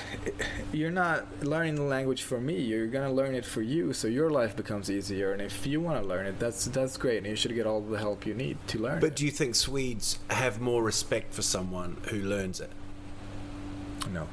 [0.72, 2.60] You're not learning the language for me.
[2.60, 5.32] You're gonna learn it for you, so your life becomes easier.
[5.32, 7.80] And if you want to learn it, that's that's great, and you should get all
[7.80, 9.00] the help you need to learn.
[9.00, 9.16] But it.
[9.16, 12.70] do you think Swedes have more respect for someone who learns it?
[14.10, 14.28] no.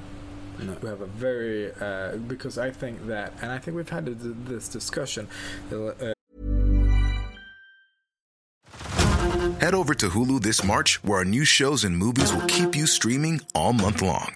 [0.61, 0.75] No.
[0.81, 4.17] We have a very uh, because I think that, and I think we've had th-
[4.19, 5.29] this discussion.
[5.71, 6.13] Uh,
[9.61, 12.87] Head over to Hulu this March, where our new shows and movies will keep you
[12.87, 14.35] streaming all month long.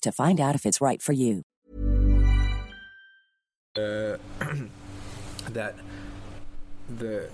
[0.00, 1.42] to find out if it's right for you.
[3.76, 4.16] uh,
[5.50, 5.74] that
[6.98, 7.28] the,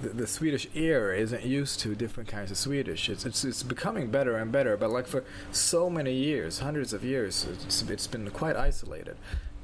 [0.00, 3.08] the the Swedish ear isn't used to different kinds of Swedish.
[3.08, 7.04] It's it's it's becoming better and better, but like for so many years, hundreds of
[7.04, 9.16] years, it's it's been quite isolated,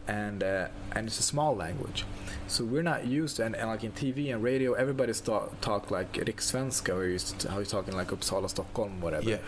[0.06, 2.04] and uh, and it's a small language,
[2.46, 3.44] so we're not used to.
[3.46, 7.50] And, and like in TV and radio, everybody's talk, talk like Rikssvenska, or used to,
[7.50, 9.30] how he's talking like Uppsala, Stockholm, whatever.
[9.30, 9.38] Yeah.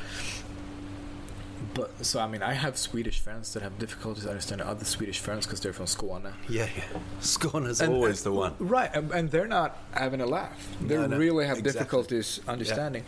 [1.74, 5.46] But so I mean, I have Swedish friends that have difficulties understanding other Swedish friends
[5.46, 6.32] because they're from Skåne.
[6.48, 6.84] Yeah, yeah.
[7.20, 8.54] Skåne's And- always and- the one.
[8.58, 10.68] Right, and, and they're not having a laugh.
[10.80, 11.80] They No, no, really have exactly.
[11.80, 13.04] difficulties understanding.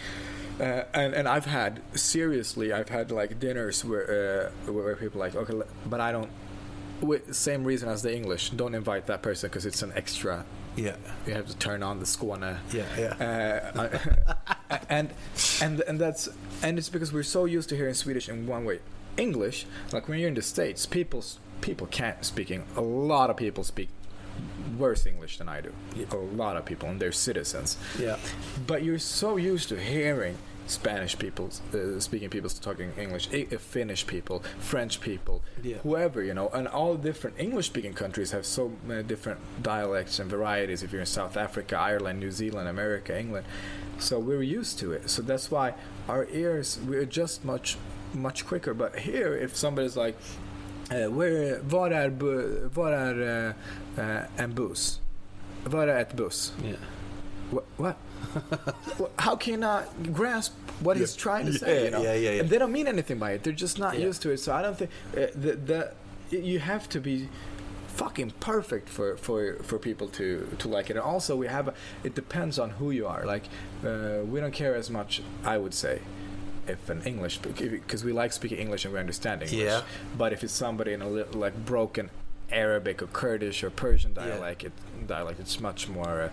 [0.60, 5.26] Uh, and and I've had seriously, I've had like dinners where uh, where people are
[5.26, 5.54] like, okay,
[5.86, 6.30] but I don't.
[7.00, 10.44] With same reason as the English, don't invite that person because it's an extra.
[10.76, 10.96] Yeah.
[11.26, 12.58] You have to turn on the Skåne.
[12.72, 13.72] Yeah, yeah.
[13.74, 14.34] Uh,
[14.88, 15.10] and
[15.60, 16.28] and and that's
[16.62, 18.80] and it's because we're so used to hearing Swedish in one way.
[19.16, 21.24] English, like when you're in the states, people
[21.60, 22.50] people can't speak.
[22.50, 23.88] Eng- A lot of people speak
[24.78, 25.72] worse English than I do.
[26.10, 27.76] A lot of people, and they're citizens.
[27.98, 28.16] Yeah.
[28.66, 30.36] But you're so used to hearing
[30.66, 35.76] Spanish people uh, speaking people talking English, uh, Finnish people, French people, Yeah.
[35.84, 40.82] whoever you know, and all different English-speaking countries have so many different dialects and varieties.
[40.82, 43.46] If you're in South Africa, Ireland, New Zealand, America, England,
[43.98, 45.08] so we're used to it.
[45.10, 45.74] So that's why
[46.08, 47.76] our ears we adjust much
[48.14, 48.74] much quicker.
[48.74, 50.16] But here, if somebody's like,
[50.90, 53.52] uh, where, var är, bu, var är uh,
[53.98, 55.00] uh, en buss?
[55.64, 56.52] Var är ett buss?
[56.64, 56.76] Yeah.
[57.50, 57.64] What?
[57.76, 57.96] what?
[59.16, 61.74] How can you not grasp what he's trying to say?
[61.76, 62.02] Yeah, You know?
[62.02, 62.40] yeah, yeah, yeah.
[62.40, 63.42] And they don't mean anything by it.
[63.42, 64.08] They're just not Yeah.
[64.08, 64.38] used to it.
[64.40, 65.92] So I don't think uh, the, the
[66.30, 67.28] you have to be
[67.94, 70.26] fucking perfect for, for, for people to,
[70.58, 70.96] to like it.
[70.96, 73.24] And also, we have it depends on who you are.
[73.24, 73.44] Like
[73.84, 75.22] uh, we don't care as much.
[75.44, 76.00] I would say.
[76.66, 79.60] If an English, because we like speaking English and we understand English.
[79.60, 79.82] Yeah.
[80.16, 82.08] But if it's somebody in a li- like broken
[82.50, 84.28] Arabic or Kurdish or Persian Yeah.
[84.28, 84.72] dialect, it,
[85.06, 86.28] dialect, it's much more uh,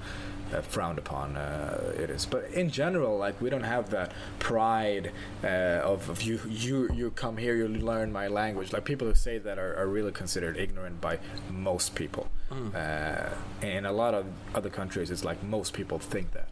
[0.53, 1.35] uh, frowned upon.
[1.35, 5.11] Uh, it is, but in general, like we don't have that pride
[5.43, 5.47] uh,
[5.83, 8.73] of, of you, you, you come here, you learn my language.
[8.73, 12.27] Like people who say that are, are really considered ignorant by most people.
[12.75, 13.29] Uh,
[13.61, 16.49] in a lot of other countries, it's like most people think that.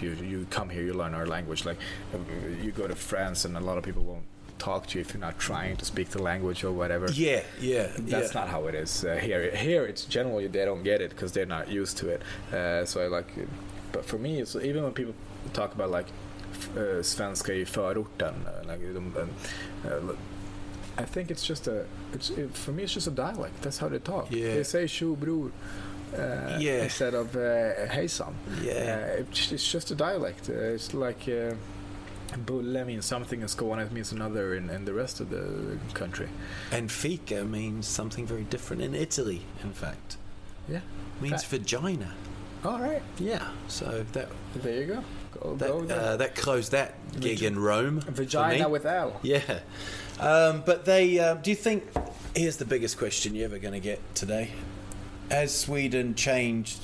[0.00, 1.64] You, you come here, you learn our language.
[1.64, 1.78] Like
[2.62, 4.24] you go to France, and a lot of people won't
[4.62, 7.06] talk to you if you're not trying to speak the language or whatever.
[7.10, 7.88] Yeah, yeah.
[8.12, 8.40] That's yeah.
[8.40, 9.42] not how it is uh, here.
[9.56, 12.20] Here, it's generally they don't get it because they're not used to it.
[12.52, 13.28] Uh, so I like,
[13.92, 15.14] but for me, it's even when people
[15.52, 16.06] talk about like
[16.76, 19.26] uh, svenska i förorten, uh, like, de, uh,
[20.10, 20.16] uh,
[20.98, 21.84] I think it's just a.
[22.14, 23.62] It's it, for me, it's just a dialect.
[23.62, 24.26] That's how they talk.
[24.30, 24.54] Yeah.
[24.54, 25.50] They say "tjo bror"
[26.14, 26.84] uh, Yeah.
[26.84, 28.72] instead of uh, "hejsan." Yeah.
[28.72, 30.48] Uh, it's, it's just a dialect.
[30.48, 31.28] Uh, it's like.
[32.38, 36.28] Bulle means something in Skåne, it means another in, in the rest of the country.
[36.70, 40.16] And fika means something very different in Italy, in fact.
[40.68, 40.80] Yeah.
[41.20, 42.12] means vagina.
[42.64, 43.02] All right.
[43.18, 43.48] Yeah.
[43.68, 45.04] So that There you go.
[45.40, 46.00] Go, that go there.
[46.00, 48.00] uh, that closed that gig in Rome.
[48.00, 49.18] Vagina with L.
[49.22, 49.60] Yeah.
[50.20, 51.84] Um, but they, uh, do you think,
[52.36, 54.50] here's the biggest question you're ever going to get today.
[55.30, 56.78] Has Sweden changed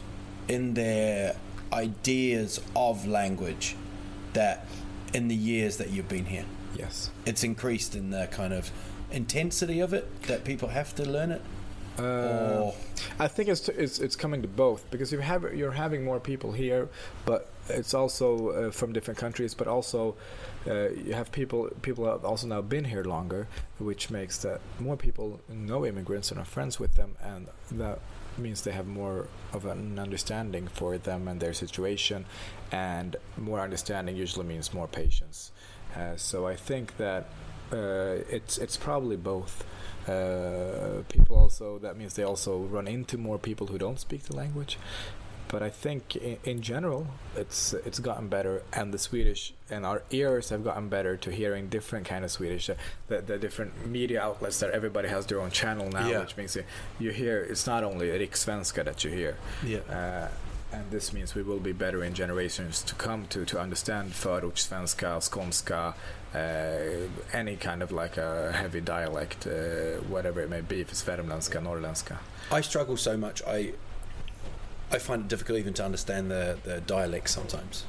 [0.49, 1.37] in their
[1.73, 3.77] ideas of language
[4.33, 4.67] that
[5.15, 6.45] in the years that you've been here?
[6.75, 7.11] Yes.
[7.27, 8.71] It's increased in the kind of
[9.11, 11.43] intensity of it that people have to learn it?
[11.99, 12.75] Uh, or,
[13.19, 16.53] I think it's, it's it's coming to both because you have you're having more people
[16.53, 16.89] here,
[17.25, 19.53] but it's also uh, from different countries.
[19.53, 20.15] But also,
[20.69, 24.97] uh, you have people people have also now been here longer, which makes that more
[24.97, 27.99] people know immigrants and are friends with them, and that
[28.37, 32.27] means they have more of an understanding for them and their situation,
[32.71, 35.53] and more understanding usually means more patience.
[35.97, 37.27] Uh, so I think that
[37.73, 39.65] uh, it's it's probably both.
[40.07, 44.37] Uh, people also that means they also run into more people who don't speak the
[44.37, 44.79] language.
[45.51, 47.07] But I think in, in general
[47.37, 51.69] it's it's gotten better, and the Swedish and our ears have gotten better to hearing
[51.71, 52.69] different kind of Swedish.
[52.71, 52.75] Uh,
[53.09, 56.21] the, the different media outlets that everybody has their own channel now, Yeah.
[56.21, 56.65] which means you,
[56.99, 59.37] you hear it's not only Riksvenska that you hear.
[59.65, 59.79] Yeah.
[59.91, 60.29] Uh,
[60.71, 65.21] and this means we will be better in generations to come to to understand förortssvenska,
[65.21, 65.95] skånska,
[66.35, 69.53] uh, any kind of like a heavy dialect, uh,
[70.11, 72.17] whatever it may be, if it's värmländska, norrländska.
[72.59, 73.43] I struggle so much.
[73.47, 73.73] I
[74.91, 77.85] I find it difficult even to understand the, the dialect sometimes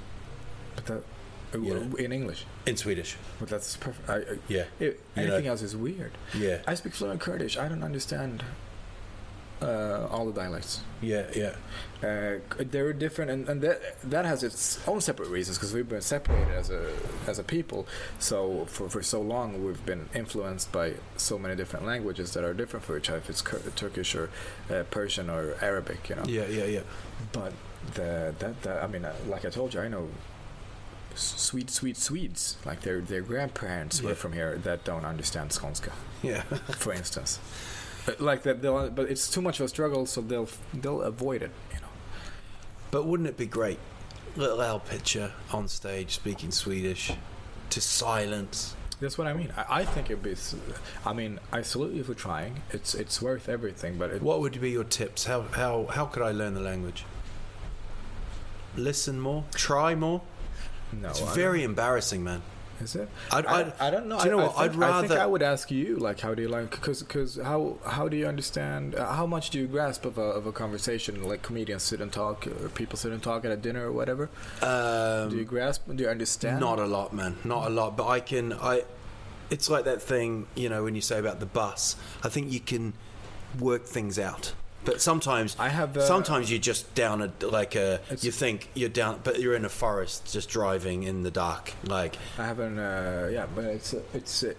[0.76, 1.04] But that,
[1.54, 2.04] uh, Yeah.
[2.06, 2.46] in English.
[2.66, 3.16] in Swedish.
[3.40, 4.10] But that's perfect.
[4.10, 4.66] I, I, Yeah.
[4.80, 5.52] it- You anything know.
[5.52, 6.12] else is weird.
[6.36, 6.60] Yeah.
[6.68, 7.58] I speak fluent Kurdish.
[7.58, 8.44] I don't understand
[9.62, 10.82] uh, all the dialects.
[11.02, 11.56] Yeah, yeah.
[12.02, 16.02] Uh, they're different, and, and that that has its own separate reasons because we've been
[16.02, 16.92] separated as a
[17.28, 17.86] as a people.
[18.20, 22.54] So for, for so long, we've been influenced by so many different languages that are
[22.54, 23.18] different for each other.
[23.20, 24.30] If it's Kur- Turkish or
[24.70, 26.24] uh, Persian or Arabic, you know.
[26.26, 26.82] Yeah, yeah, yeah.
[27.34, 27.52] But
[27.96, 30.08] the that, that I mean, uh, like I told you, I know
[31.16, 35.92] sweet, sweet Swedes, like their their grandparents were from here that don't understand skånska,
[36.24, 36.42] Yeah.
[36.78, 37.40] for instance.
[38.20, 41.52] Like that, they'll, but it's too much of a struggle, so they'll they'll avoid it,
[41.74, 41.88] you know.
[42.92, 43.80] But wouldn't it be great?
[44.36, 47.12] Little Al Pitcher on stage speaking Swedish
[47.72, 48.76] to silence.
[49.02, 49.52] That's what I mean.
[49.56, 50.36] I, I think it'd be.
[51.06, 52.62] I mean, I salute you for trying.
[52.72, 55.26] It's it's worth everything, but it, What would be your tips?
[55.26, 57.06] How how how could I learn the language?
[58.76, 60.22] Listen more, try more.
[60.92, 62.42] no, It's I very embarrassing, man.
[62.82, 63.10] Is it?
[63.32, 64.18] I'd- I, I'd- I don't know.
[64.20, 64.58] do you know I, what?
[64.58, 66.72] I think, I'd I think I would ask you, like, how do you like?
[66.72, 68.96] Because because how how do you understand?
[68.96, 71.22] Uh, how much do you grasp of a of a conversation?
[71.24, 74.30] Like comedians sit and talk, or people sit and talk at a dinner or whatever.
[74.62, 75.88] Um, do you grasp?
[75.94, 76.60] Do you understand?
[76.60, 77.38] Not a lot, man.
[77.44, 77.98] Not a lot.
[77.98, 78.54] But I can.
[78.54, 78.84] I.
[79.50, 81.96] It's like that thing, you know, when you say about the bus.
[82.24, 82.94] I think you can
[83.60, 84.54] work things out.
[84.86, 88.00] But sometimes I have, uh, sometimes you're just down a like a.
[88.22, 91.74] You think you're down, but you're in a forest, just driving in the dark.
[91.84, 92.80] Like I haven't.
[92.80, 94.54] Uh, yeah, but it's uh, it's uh,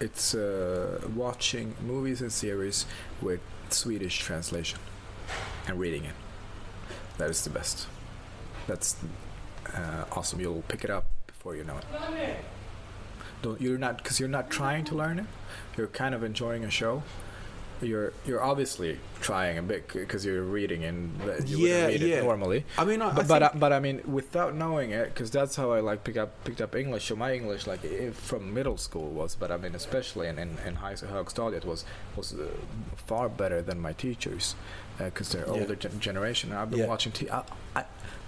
[0.00, 2.84] it's uh, watching movies and series
[3.22, 4.78] with Swedish translation
[5.66, 6.14] and reading it.
[7.18, 7.86] That is the best.
[8.66, 8.96] That's
[9.74, 10.40] uh, awesome.
[10.40, 12.36] You'll pick it up before you know it.
[13.42, 15.26] Don't you're not because you're not trying to learn it.
[15.76, 17.02] You're kind of enjoying a show.
[17.82, 21.12] You're you're obviously trying a bit because you're reading and
[21.46, 22.16] you Yeah, wouldn't read yeah.
[22.16, 22.64] it normally.
[22.78, 25.56] I mean, I, But I but, I, but I mean, without knowing it, because that's
[25.56, 27.06] how I like pick up picked up English.
[27.08, 27.82] So my English, like
[28.14, 31.84] from middle school, was, but I mean, especially in in, in high högstadiet, was
[32.16, 32.46] was uh,
[32.96, 34.54] far better than my teachers,
[34.98, 35.52] because they're Yeah.
[35.60, 36.52] older gen- generation.
[36.52, 36.86] And I've been Yeah.
[36.86, 37.42] watching t- I,
[37.74, 37.84] I,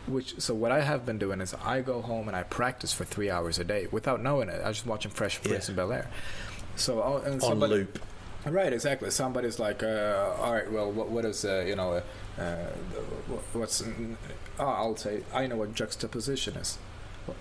[0.06, 3.04] which so what I have been doing is I go home and I practice for
[3.06, 4.60] three hours a day without knowing it.
[4.62, 5.72] I just watching Fresh Prince Yeah.
[5.72, 6.10] in Bel Air.
[6.76, 7.98] So I'll, and on somebody- loop.
[8.46, 9.10] Right, exactly.
[9.10, 12.00] Somebody's like, uh, all right, well, what, what is, uh, you know,
[12.38, 12.70] uh, uh,
[13.52, 13.82] what's,
[14.58, 16.78] oh, I'll say, I know what juxtaposition is.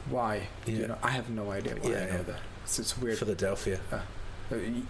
[0.10, 0.48] Why?
[0.66, 0.74] Yeah.
[0.76, 2.22] You know, I have no idea why Yeah, I know yeah.
[2.24, 2.40] that.
[2.64, 3.18] It's, it's weird.
[3.18, 3.80] Philadelphia.
[3.92, 4.00] Uh,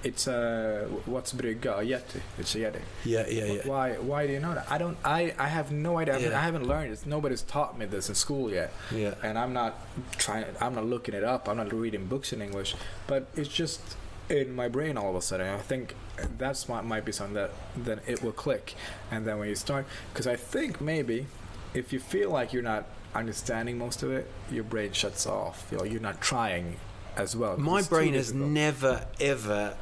[0.04, 1.80] it's, uh, what's brygga?
[1.80, 2.22] A yeti.
[2.40, 2.82] It's a yeti.
[3.06, 3.62] Yeah, yeah, yeah.
[3.68, 3.94] Why?
[3.94, 4.72] Why do you know that?
[4.72, 4.98] I don't.
[5.04, 6.14] I, I have no idea.
[6.16, 7.06] I haven't- I haven't learned it.
[7.08, 8.72] Nobody's taught me this in school yet.
[8.94, 9.16] Yeah.
[9.24, 9.76] And I'm not
[10.18, 10.46] trying.
[10.62, 11.50] I'm not looking it up.
[11.50, 12.76] I'm not reading books in English.
[13.08, 13.82] But it's just
[14.30, 15.48] in my brain all of a sudden.
[15.48, 15.96] I think
[16.38, 18.76] that's what might be something that then it will click.
[19.12, 21.28] And then when you start, because I think maybe
[21.74, 25.68] if you feel like you're not understanding most of it, your brain shuts off.
[25.72, 26.78] You know, you're not trying
[27.16, 27.58] as well.
[27.58, 29.76] My brain has never ever.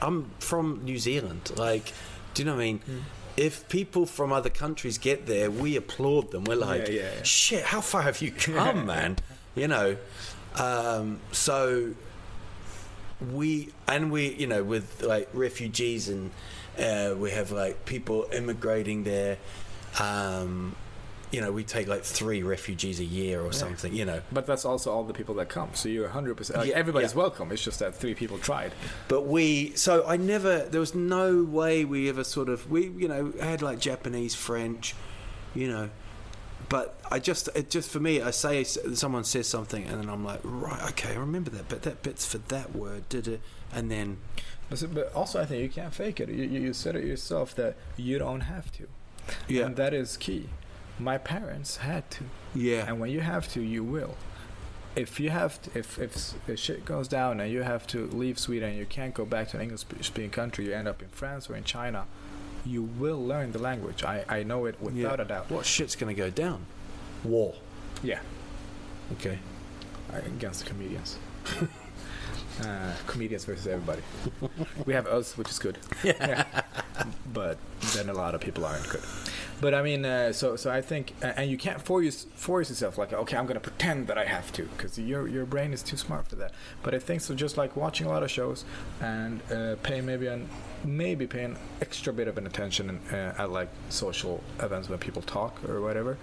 [0.00, 1.52] I'm from New Zealand.
[1.56, 1.92] Like,
[2.34, 2.78] do you know what I mean?
[2.80, 2.98] Hmm.
[3.36, 6.44] If people from other countries get there, we applaud them.
[6.44, 7.22] We're like, yeah, yeah.
[7.22, 9.16] shit, how far have you come, man?
[9.54, 9.96] You know.
[10.56, 11.94] Um, so
[13.32, 16.30] we and we, you know, with like refugees and
[16.78, 19.38] uh, we have like people immigrating there.
[20.00, 20.74] Um,
[21.30, 23.92] you know, we take like three refugees a year or something.
[23.92, 25.70] You know, But that's also all the people that come.
[25.74, 26.56] So you're 100%.
[26.56, 27.18] Like, Yeah, everybody's yeah.
[27.18, 27.50] welcome.
[27.50, 28.72] It's just that three people tried.
[29.08, 33.08] But we, so I never, there was no way we ever sort of, we, you
[33.08, 34.94] know, had like Japanese, French,
[35.56, 35.90] you know,
[36.68, 40.24] but I just, it just for me, I say someone says something and then I'm
[40.24, 43.40] like, right, okay, I remember that, but that bit's for that word, did it?
[43.72, 44.18] And then,
[44.70, 46.28] But, also, I think you can't fake it.
[46.28, 48.86] You, you, said it yourself that you don't have to.
[49.48, 50.48] yeah, And that is key.
[50.98, 52.24] My parents had to.
[52.54, 54.16] yeah, And when you have to, you will.
[54.96, 58.38] If you have, to, if, if if shit goes down and you have to leave
[58.38, 61.50] Sweden and you can't go back to an English-speaking country, you end up in France
[61.50, 62.06] or in China,
[62.64, 64.04] you will learn the language.
[64.04, 65.24] I, I know it without yeah.
[65.24, 65.50] a doubt.
[65.50, 66.66] What shit's to go down?
[67.24, 67.54] War.
[68.02, 68.20] Yeah,
[69.12, 69.38] Okay.
[70.12, 71.18] Against the comedians.
[72.62, 74.02] uh, comedians versus everybody.
[74.86, 75.78] we have us, which is good.
[76.02, 76.44] Yeah.
[77.32, 77.58] but
[77.94, 79.02] then a lot of people aren't good.
[79.64, 82.98] But I mean, uh, so so I think, uh, and you can't force force yourself
[82.98, 85.96] like, okay, I'm gonna pretend that I have to, because your your brain is too
[85.96, 86.52] smart for that.
[86.82, 88.66] But I think so, just like watching a lot of shows
[89.00, 90.50] and uh, paying maybe an
[90.84, 95.22] maybe pay an extra bit of an attention uh, at like social events when people
[95.22, 96.18] talk or whatever.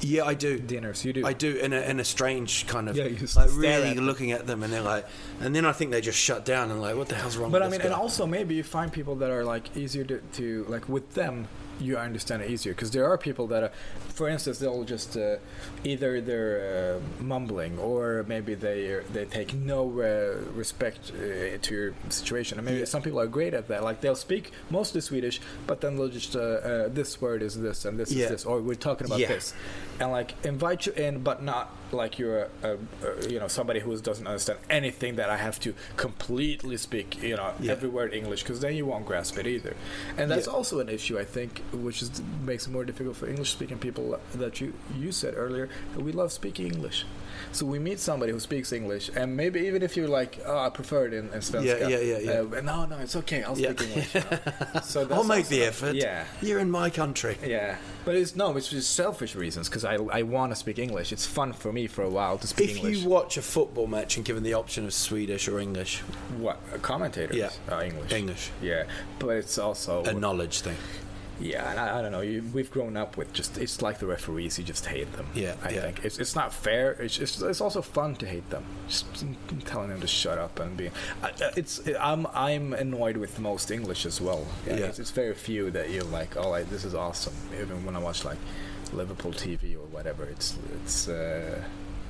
[0.00, 0.58] Yeah, I do.
[0.58, 1.24] Dinners, you do.
[1.24, 4.32] I do in a in a strange kind of Yeah, you like really at looking
[4.32, 5.06] at them and they're like,
[5.40, 7.50] and then I think they just shut down and like, what the hell's wrong?
[7.50, 10.20] But I mean, this and also maybe you find people that are like easier to,
[10.34, 11.48] to like with them.
[11.80, 13.72] You understand it easier because there are people that, are,
[14.08, 15.36] for instance, they'll just uh,
[15.82, 21.94] either they're uh, mumbling or maybe they they take no uh, respect uh, to your
[22.10, 22.58] situation.
[22.58, 23.82] And maybe some people are great at that.
[23.82, 27.84] Like they'll speak mostly Swedish, but then they'll just uh, uh, this word is this
[27.84, 28.24] and this Yeah.
[28.24, 29.28] is this, or we're talking about Yeah.
[29.28, 29.54] this,
[30.00, 33.96] and like invite you in, but not like you're a, a, you know somebody who
[34.00, 37.72] doesn't understand anything that I have to completely speak you know Yeah.
[37.72, 39.74] every word English because then you won't grasp it either,
[40.16, 40.52] and that's Yeah.
[40.52, 42.10] also an issue I think, which is
[42.44, 46.12] makes it more difficult for English speaking people that you you said earlier that we
[46.12, 47.04] love speaking English.
[47.52, 50.70] So we meet somebody who speaks English, and maybe even if you're like, "Oh, I
[50.70, 52.58] prefer it in, in Svenska," Yeah, yeah, yeah, yeah.
[52.58, 53.42] Uh, no, no, it's okay.
[53.42, 53.86] I'll speak Yeah.
[53.86, 54.14] English.
[54.14, 54.22] know.
[54.82, 55.94] So I'll make the effort.
[55.94, 57.36] Yeah, You're in my country.
[57.44, 61.12] yeah, but it's no, it's just selfish reasons because I I want to speak English.
[61.12, 62.96] It's fun for me for a while to speak If English.
[62.98, 66.00] If you watch a football match and given the option of Swedish or English,
[66.38, 67.36] what commentators?
[67.36, 67.50] Yeah.
[67.70, 68.12] uh, English.
[68.12, 68.84] English, Yeah,
[69.18, 70.76] but it's also a knowledge thing.
[71.40, 71.70] Yeah.
[71.70, 72.20] And I, I don't know.
[72.20, 74.58] You, we've grown up with just it's like the referees.
[74.58, 75.26] You just hate them.
[75.34, 75.80] Yeah, I yeah.
[75.82, 76.92] think it's it's not fair.
[76.92, 78.64] It's it's, it's also fun to hate them.
[78.88, 79.06] Just
[79.64, 80.90] telling them to shut up and be.
[81.22, 84.46] I, uh, it's I'm I'm annoyed with most English as well.
[84.66, 84.86] Yeah, Yeah.
[84.86, 87.34] It's, it's very few that you're like, oh, like, this is awesome.
[87.60, 88.38] Even when I watch like
[88.92, 91.08] Liverpool TV or whatever, it's it's.
[91.08, 91.62] Uh,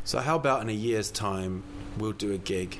[0.04, 1.62] So how about in a year's time
[1.96, 2.78] we'll do a gig,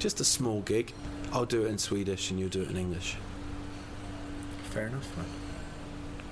[0.00, 0.92] just a small gig.
[1.32, 3.16] I'll do it in Swedish and you'll do it in English.
[4.70, 5.26] fair enough, man.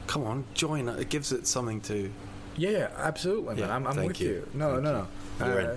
[0.06, 0.88] Come on, join.
[0.88, 2.10] It gives it something to.
[2.56, 3.58] Yeah, yeah, absolutely, man.
[3.58, 4.28] Yeah, I'm, I'm thank with you.
[4.28, 4.48] you.
[4.54, 4.92] No, Thank no,
[5.40, 5.46] no.
[5.46, 5.76] You're uh.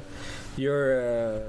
[0.58, 1.44] You're, uh,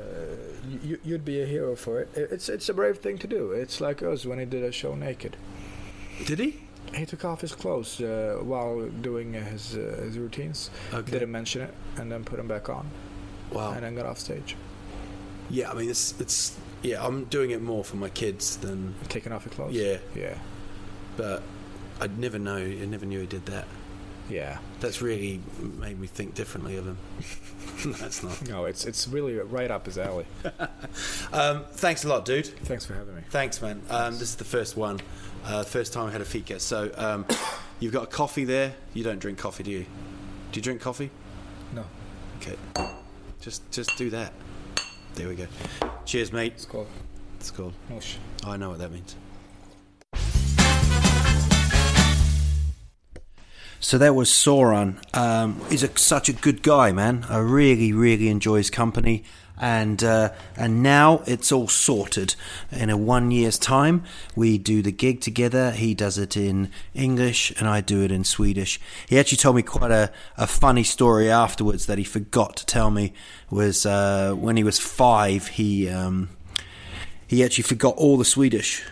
[0.84, 2.08] you, you'd be a hero for it.
[2.14, 3.52] It- It's, it's a brave thing to do.
[3.52, 5.34] It's like us when he did a show naked.
[6.26, 6.60] Did he?
[6.94, 10.70] He took off his clothes uh, while doing his uh, his routines.
[10.92, 11.10] Okay.
[11.12, 12.86] Didn't mention it, and then put them back on,
[13.50, 13.72] Wow.
[13.72, 14.56] and then got off stage.
[15.50, 17.04] Yeah, I mean, it's it's yeah.
[17.04, 19.72] I'm doing it more for my kids than, Taking off your clothes.
[19.74, 19.98] Yeah.
[20.14, 20.36] Yeah.
[21.16, 21.42] but
[22.00, 22.56] I'd never know.
[22.56, 23.66] I never knew he did that.
[24.28, 24.58] Yeah.
[24.80, 26.98] That's really made me think differently of him.
[27.98, 28.48] That's not.
[28.48, 30.26] No, it's it's really right up his alley.
[31.32, 32.46] Um, thanks a lot, dude.
[32.46, 33.20] Thanks for having me.
[33.28, 33.82] Thanks, man.
[33.90, 34.98] Um, this is the first one,
[35.44, 36.58] uh, first time I had a fika.
[36.58, 37.26] So um,
[37.80, 38.74] you've got a coffee there.
[38.94, 39.84] You don't drink coffee, do you?
[40.50, 41.10] Do you drink coffee?
[41.74, 41.84] No.
[42.40, 42.56] Okay.
[43.40, 44.32] Just just do that.
[45.14, 45.46] There we go.
[46.04, 46.54] Cheers, mate.
[46.54, 46.88] It's called
[47.38, 47.74] It's called.
[47.90, 48.16] Mush.
[48.44, 49.14] I know what that means.
[53.80, 54.98] So that was Soran.
[55.16, 57.24] Um, he's a, such a good guy, man.
[57.28, 59.22] I really, really enjoy his company,
[59.56, 62.34] and uh, and now it's all sorted.
[62.72, 64.02] In a one year's time,
[64.34, 65.70] we do the gig together.
[65.70, 68.80] He does it in English, and I do it in Swedish.
[69.08, 72.90] He actually told me quite a, a funny story afterwards that he forgot to tell
[72.90, 73.12] me.
[73.48, 76.30] Was uh, when he was five, he um,
[77.28, 78.82] he actually forgot all the Swedish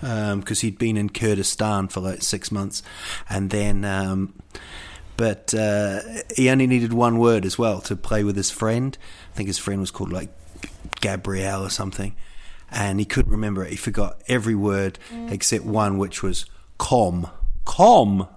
[0.00, 2.82] because he'd been in Kurdistan for like six months,
[3.28, 4.34] and then, um,
[5.16, 6.00] but uh,
[6.36, 8.96] he only needed one word as well to play with his friend.
[9.32, 10.30] I think his friend was called like
[11.00, 12.14] Gabrielle or something,
[12.70, 13.70] and he couldn't remember it.
[13.70, 16.46] He forgot every word except one, which was
[16.78, 17.28] "com."
[17.64, 18.28] Com,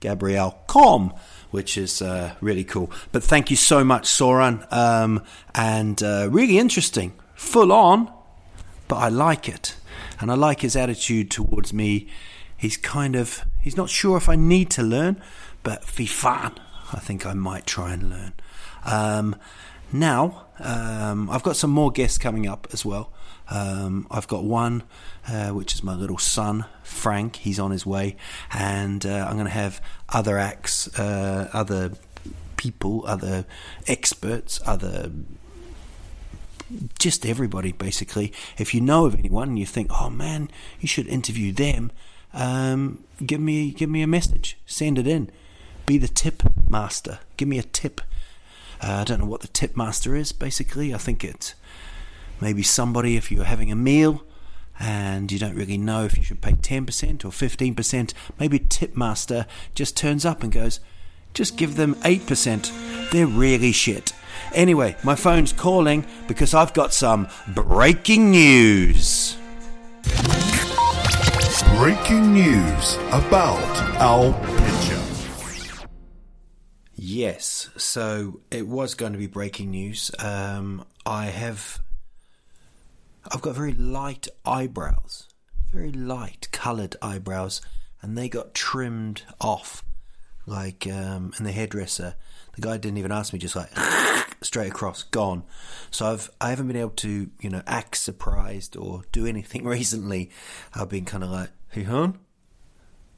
[0.00, 1.12] Gabrielle, com.
[1.50, 2.90] Which is uh, really cool.
[3.12, 4.66] But thank you so much, Soran.
[4.72, 5.22] Um,
[5.54, 7.12] and uh, really interesting.
[7.34, 8.10] Full on,
[8.88, 9.76] but I like it.
[10.22, 12.06] And I like his attitude towards me.
[12.56, 15.20] He's kind of, he's not sure if I need to learn,
[15.64, 16.52] but fy fan,
[16.92, 18.32] I think I might try and learn.
[18.84, 19.34] Um,
[19.92, 23.12] now, um, I've got some more guests coming up as well.
[23.50, 24.84] Um, I've got one,
[25.28, 27.36] uh, which is my little son, Frank.
[27.36, 28.16] He's on his way.
[28.52, 31.90] And uh, I'm going to have other acts, uh, other
[32.56, 33.44] people, other
[33.88, 35.10] experts, other
[36.98, 38.32] just everybody basically.
[38.58, 40.50] If you know of anyone and you think, oh man,
[40.80, 41.90] you should interview them,
[42.34, 44.58] um, give me give me a message.
[44.66, 45.30] Send it in.
[45.86, 47.20] Be the tip master.
[47.36, 48.00] Give me a tip.
[48.80, 50.32] Uh, I don't know what the tip master is.
[50.32, 51.54] Basically, I think it's
[52.40, 54.24] maybe somebody if you're having a meal
[54.80, 58.12] and you don't really know if you should pay 10% or 15%.
[58.38, 60.80] Maybe tip master just turns up and goes,
[61.34, 63.10] just give them 8%.
[63.10, 64.12] They're really shit.
[64.54, 69.36] Anyway, my phone's calling because I've got some breaking news.
[71.76, 73.62] Breaking news about
[73.96, 75.02] Al Pitcher.
[76.94, 80.10] Yes, so it was going to be breaking news.
[80.18, 81.80] Um, I have,
[83.32, 85.28] I've got very light eyebrows,
[85.72, 87.60] very light coloured eyebrows,
[88.00, 89.82] and they got trimmed off,
[90.46, 92.14] like, um, and the hairdresser,
[92.54, 93.70] the guy didn't even ask me, just like
[94.42, 95.44] straight across, gone.
[95.90, 100.30] So I've, I haven't been able to, you know, act surprised or do anything recently.
[100.74, 102.18] I've been kind of like, hey, hon.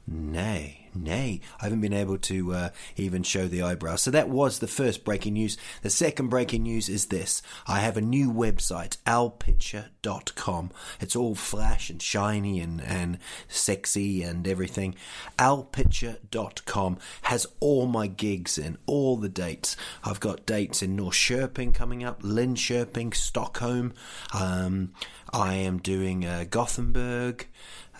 [0.07, 1.41] Nay, nay.
[1.59, 4.01] I haven't been able to uh, even show the eyebrows.
[4.01, 5.57] So that was the first breaking news.
[5.81, 10.71] The second breaking news is this I have a new website, alpitcher.com.
[10.99, 14.95] It's all flash and shiny and, and sexy and everything.
[15.37, 19.75] Alpitcher.com has all my gigs in, all the dates.
[20.03, 23.93] I've got dates in Norrköping coming up, Linköping, Stockholm.
[24.33, 24.93] Um,
[25.33, 27.47] I am doing uh, Gothenburg.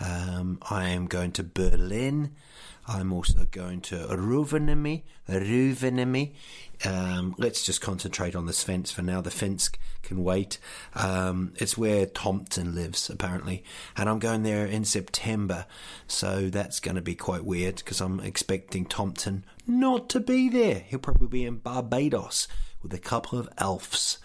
[0.00, 2.32] Um, I am going to Berlin.
[2.88, 5.02] I'm also going to Rovaniemi.
[5.28, 6.34] Rovaniemi.
[6.84, 9.20] Um, let's just concentrate on the Svensk for now.
[9.20, 10.58] The Finsk can wait.
[10.94, 13.64] Um, it's where Tomten lives, apparently.
[13.96, 15.66] And I'm going there in September.
[16.06, 20.84] So that's going to be quite weird because I'm expecting Tomten not to be there.
[20.86, 22.46] He'll probably be in Barbados
[22.82, 24.18] with a couple of elves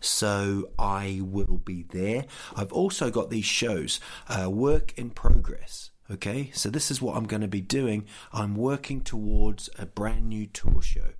[0.00, 2.26] so I will be there.
[2.56, 5.90] I've also got these shows, uh, work in progress.
[6.10, 8.06] Okay, so this is what I'm going to be doing.
[8.32, 11.12] I'm working towards a brand new tour show.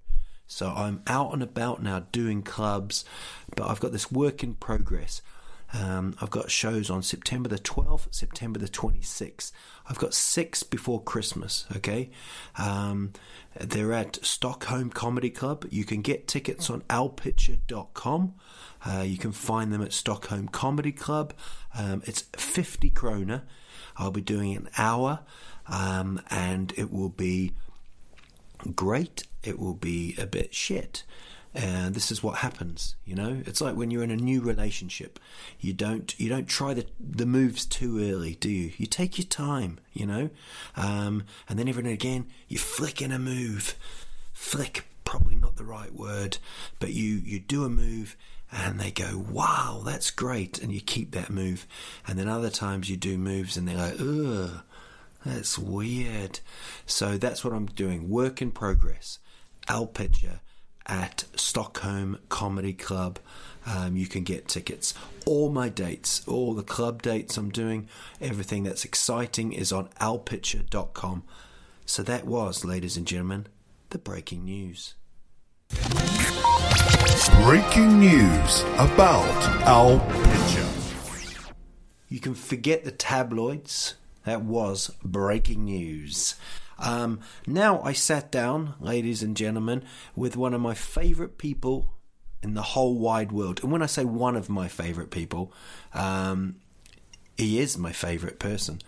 [0.46, 3.04] So I'm out and about now doing clubs,
[3.54, 5.20] but I've got this work in progress.
[5.74, 9.52] Um, I've got shows on September the 12th, September the 26th.
[9.86, 12.10] I've got six before Christmas, okay?
[12.56, 13.12] Um,
[13.60, 15.66] they're at Stockholm Comedy Club.
[15.70, 18.34] You can get tickets on alpitcher.com.
[18.84, 21.34] Uh, you can find them at Stockholm Comedy Club.
[21.76, 23.42] Um, it's 50 kroner.
[23.96, 25.20] I'll be doing an hour
[25.66, 27.52] um, and it will be
[28.74, 29.24] great.
[29.42, 31.04] It will be a bit shit.
[31.54, 33.42] And this is what happens, you know.
[33.46, 35.18] It's like when you're in a new relationship,
[35.58, 38.72] you don't you don't try the the moves too early, do you?
[38.76, 40.30] You take your time, you know.
[40.76, 43.76] Um, and then every now and again, you flick in a move.
[44.32, 46.36] Flick, probably not the right word,
[46.78, 48.14] but you you do a move,
[48.50, 51.66] and they go, "Wow, that's great," and you keep that move.
[52.06, 54.62] And then other times you do moves, and they're like, "Ugh."
[55.24, 56.40] That's weird.
[56.86, 58.08] So that's what I'm doing.
[58.08, 59.18] Work in progress.
[59.68, 60.40] Al Pitcher
[60.86, 63.18] at Stockholm Comedy Club.
[63.66, 64.94] Um, you can get tickets.
[65.26, 67.88] All my dates, all the club dates I'm doing,
[68.20, 71.24] everything that's exciting is on alpitcher.com.
[71.84, 73.46] So that was, ladies and gentlemen,
[73.90, 74.94] the breaking news.
[77.42, 79.26] Breaking news about
[79.62, 80.68] Al Pitcher.
[82.08, 83.94] You can forget the tabloids.
[84.24, 86.34] That was breaking news.
[86.78, 89.82] Um, now I sat down, ladies and gentlemen,
[90.14, 91.94] with one of my favourite people
[92.42, 93.60] in the whole wide world.
[93.62, 95.52] And when I say one of my favourite people,
[95.94, 96.56] um,
[97.36, 98.80] he is my favourite person.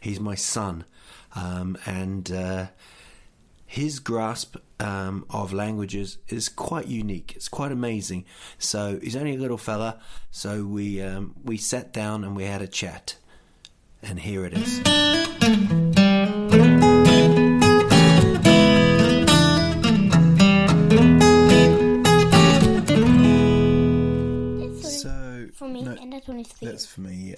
[0.00, 0.84] He's my son.
[1.36, 2.66] Um, and uh,
[3.68, 7.34] his grasp um, of languages is quite unique.
[7.36, 8.24] It's quite amazing.
[8.58, 10.00] So he's only a little fella.
[10.30, 13.16] So we um, we sat down and we had a chat.
[14.02, 14.76] And here it is.
[25.02, 27.14] So For me, no, and that one is for that's for me.
[27.32, 27.36] Yeah.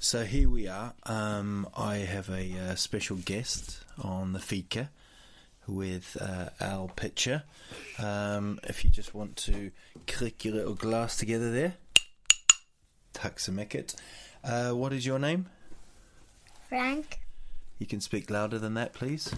[0.00, 0.92] So here we are.
[1.04, 4.90] Um, I have a uh, special guest on the Fika
[5.66, 7.42] with uh, Al Pitcher.
[7.98, 9.70] Um, if you just want to
[10.06, 11.74] click your little glass together there,
[13.14, 13.94] Taxamicket.
[14.42, 15.46] Uh, what is your name?
[16.68, 17.20] Frank.
[17.78, 19.32] You can speak louder than that, please.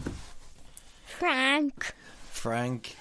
[1.07, 1.95] Frank.
[2.31, 2.97] Frank.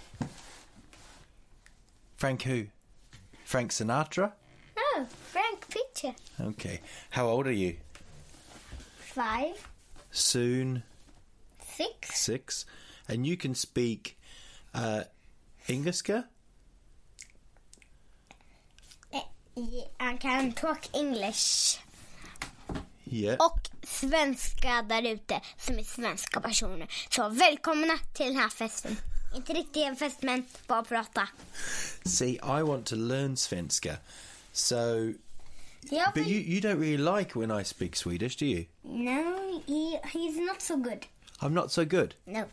[2.17, 2.67] Frank who?
[3.43, 4.31] Frank Sinatra?
[4.77, 6.15] Oh, Frank Pitcher.
[6.39, 6.81] Okay.
[7.11, 7.77] How old are you?
[8.97, 9.69] Five,
[10.11, 10.83] Soon
[11.65, 12.19] six.
[12.19, 12.65] six.
[13.07, 14.17] And you can speak
[14.75, 15.01] uh,
[15.67, 16.23] Engelska?
[19.11, 19.19] Eh,
[19.99, 21.79] I can talk English.
[23.05, 23.37] Yeah.
[23.39, 26.87] Och svenska där ute som är svenska personer.
[27.09, 28.97] Så välkomna till den här festen.
[29.35, 31.27] Inte riktigt en fest men bara prata.
[32.05, 33.97] See, I want to learn svenska.
[34.51, 34.75] So,
[35.91, 38.65] Ja, but you, you don't really like when I speak Swedish, do you?
[38.83, 41.05] No, he, he's not so good.
[41.41, 42.15] I'm not so good.
[42.25, 42.45] No.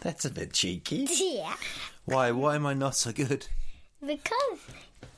[0.00, 1.06] That's a bit cheeky.
[1.10, 1.54] Yeah.
[2.06, 2.30] Why?
[2.30, 3.46] Why am I not so good?
[4.04, 4.58] Because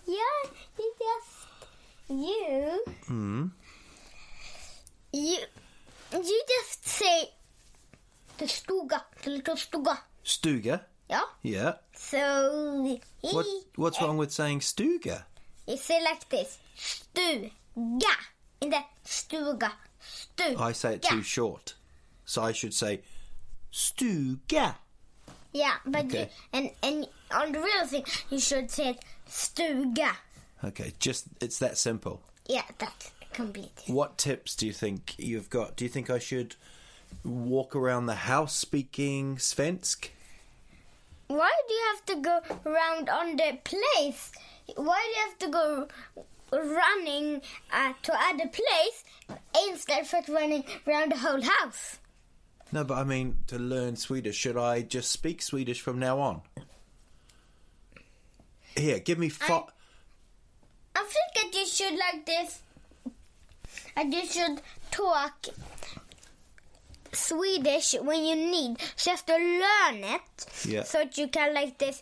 [0.07, 1.47] yeah, you just
[2.09, 3.47] you Hmm.
[5.13, 5.39] you
[6.13, 7.31] you just say
[8.39, 9.99] the stuga, the little stuga.
[10.25, 10.81] Stuga?
[11.09, 11.23] Yeah.
[11.43, 11.73] Yeah.
[11.95, 13.47] So he What?
[13.77, 15.25] What's wrong with saying stuga?
[15.67, 16.59] you say like this.
[16.77, 18.15] Stuga.
[18.61, 19.73] In the stuga.
[20.03, 20.59] Stuga.
[20.61, 21.75] I say it too short.
[22.25, 23.03] So I should say
[23.73, 24.77] stuga.
[25.53, 26.21] Yeah, but Okay.
[26.21, 28.99] you, and and on the real thing you should say
[29.29, 30.17] stuga.
[30.65, 32.23] Okay, just it's that simple.
[32.47, 33.83] Yeah, that's complete.
[33.87, 35.77] What tips do you think you've got?
[35.77, 36.57] Do you think I should
[37.25, 40.09] walk around the house speaking Svensk?
[41.29, 44.33] Why do you have to go around on the place?
[44.77, 45.89] Why do you have to go
[46.53, 47.41] running
[47.73, 49.05] uh, to other place
[49.67, 51.99] instead of running around the whole house?
[52.73, 54.37] No, but I mean to learn Swedish.
[54.37, 56.41] Should I just speak Swedish from now on?
[58.75, 59.65] Here, give me five.
[60.97, 62.63] I think that you should like this.
[63.95, 65.47] And you should talk
[67.13, 68.81] Swedish when you need.
[68.97, 70.47] So you have to learn it.
[70.67, 70.85] Yeah.
[70.85, 72.01] So that you can like this.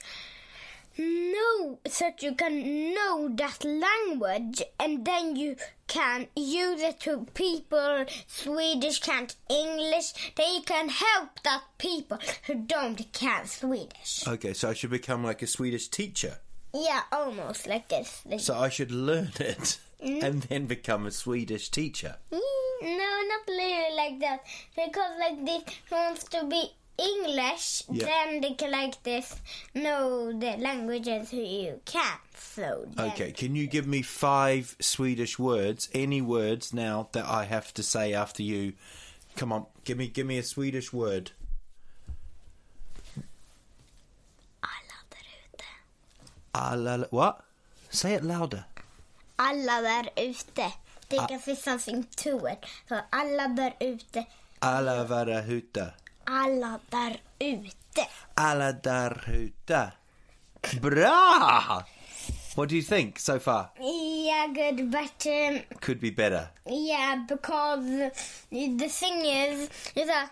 [0.98, 7.26] Know so that you can know that language and then you can use it to
[7.34, 14.52] people Swedish can't English then you can help that people who don't can't Swedish Okay,
[14.52, 16.38] so I should become like a Swedish teacher.
[16.74, 22.16] yeah almost like this So I should learn it and then become a Swedish teacher.
[22.32, 22.40] Mm,
[22.82, 24.40] no not really like that
[24.74, 28.04] because like this wants to be English Yeah.
[28.06, 29.34] then they can like this
[29.74, 35.38] know the languages who you can so then Okay, can you give me five Swedish
[35.38, 38.72] words, any words now that I have to say after you?
[39.36, 41.30] Come on, give me give me a Swedish word.
[44.60, 45.64] alla där ute
[46.52, 47.40] Alla, what?
[47.90, 48.62] Say it louder.
[49.36, 50.72] alla där ute.
[51.08, 52.64] They can say something to it.
[52.88, 54.24] Så alla där ute.
[54.58, 55.92] Alla vara ute.
[56.32, 58.08] Alla där ute.
[58.34, 59.92] Alla där ute.
[60.80, 61.84] Bra!
[62.54, 63.70] What do you think so far?
[63.80, 66.48] Yeah, good, but um, Could be better.
[66.66, 68.10] yeah, because
[68.50, 70.30] the thing is, is that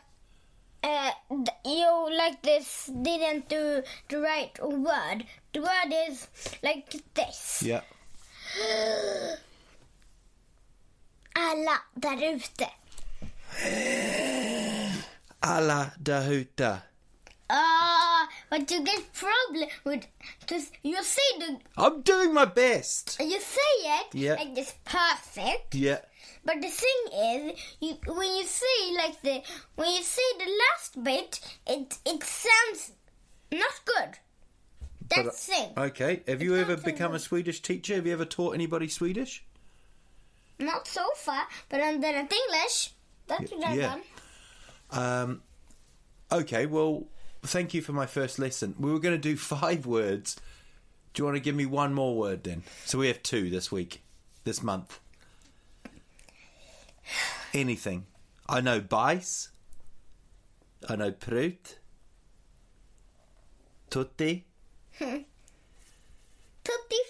[0.84, 1.10] uh,
[1.64, 5.24] you like this didn't do the right word.
[5.52, 6.28] The word is
[6.62, 7.62] like this.
[7.64, 7.82] Yeah.
[11.34, 12.68] Alla där ute.
[15.42, 16.82] Alla dahuta.
[17.50, 20.06] Ah, but you get problem with
[20.46, 23.16] just you say the I'm doing my best.
[23.20, 24.34] you say it Yeah.
[24.34, 25.74] like this perfect.
[25.74, 26.00] Yeah.
[26.44, 29.42] But the thing is, you when you say like the
[29.76, 32.92] when you say the last bit, it it sounds
[33.50, 34.18] not good.
[35.08, 35.72] That's the thing.
[35.76, 36.22] Okay.
[36.28, 37.18] Have you ever become a.
[37.18, 37.94] Swedish teacher?
[37.94, 39.42] Have you ever taught anybody Swedish?
[40.58, 42.92] Not so far, but I'm done at English.
[43.26, 43.86] That's what I've yeah.
[43.88, 44.02] done.
[44.90, 45.42] Um,
[46.32, 47.04] okay, well,
[47.42, 48.74] thank you for my first lesson.
[48.78, 50.36] We were going to do five words.
[51.14, 52.62] Do you want to give me one more word then?
[52.84, 54.02] So we have two this week,
[54.44, 55.00] this month.
[57.54, 58.06] Anything.
[58.48, 59.48] I know bajs.
[60.88, 61.78] I know prut.
[63.90, 64.44] Tutti.
[65.00, 65.24] Tutti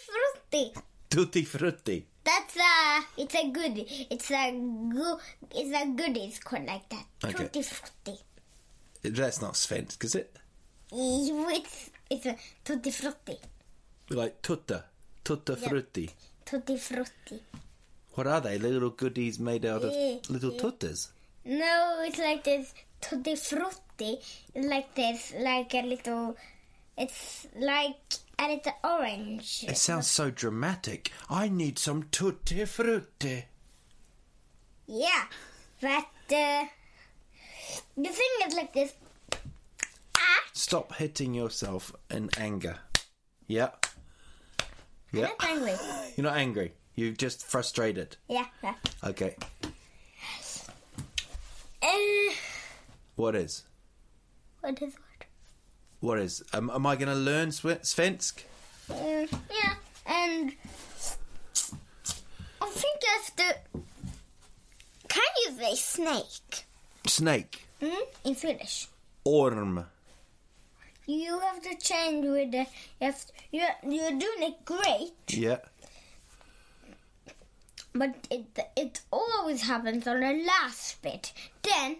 [0.06, 0.72] frutti.
[1.10, 2.06] Tutti frutti.
[2.28, 3.76] That's a it's a good
[4.10, 5.18] it's a good
[5.54, 7.06] it's a goodies called like that.
[7.24, 7.44] Okay.
[7.44, 8.16] Tutti frutti.
[9.02, 10.36] That's not svensk, is it?
[10.92, 13.38] It's it's a tutti frutti.
[14.10, 14.84] Like tutta.
[15.24, 16.10] Tutta frutti.
[16.44, 17.40] Tutti frutti.
[18.14, 18.58] What are they?
[18.58, 20.60] Little goodies made out of Yeah, little yeah.
[20.60, 21.08] tuttas?
[21.44, 24.18] No, it's like this tutti frutti.
[24.54, 26.36] Like this, like a little.
[26.96, 27.96] It's like
[28.40, 29.64] a it's orange.
[29.68, 31.12] It sounds so dramatic.
[31.28, 33.44] I need some tutti frutti.
[34.86, 35.24] Yeah,
[35.80, 36.64] but uh,
[37.96, 38.94] the thing is like this.
[40.16, 42.78] Ah, Stop hitting yourself in anger.
[43.46, 43.70] Yeah.
[45.12, 45.28] Yeah.
[45.40, 45.74] I'm not angry.
[46.16, 46.72] You're not angry.
[46.94, 48.16] You're just frustrated.
[48.28, 48.46] Yeah.
[48.62, 48.74] yeah.
[49.04, 49.36] Okay.
[51.82, 51.86] Uh,
[53.16, 53.64] What is?
[54.60, 54.94] what is
[56.00, 56.08] what?
[56.16, 56.42] What is?
[56.52, 58.42] Um, am I going to learn Swe- Svensk?
[58.90, 59.74] Uh, yeah,
[60.06, 60.52] and
[62.60, 63.80] I think I have to.
[65.08, 66.64] Can you say snake?
[67.06, 67.64] Snake.
[67.82, 67.96] Mm?
[68.24, 68.88] In Swedish.
[69.24, 69.84] Orm.
[71.06, 72.58] You have to change with the.
[73.00, 75.58] You have to, you're, you're doing it great, Yeah.
[77.94, 78.44] but it
[78.76, 81.32] it always happens on the last bit.
[81.62, 81.96] Then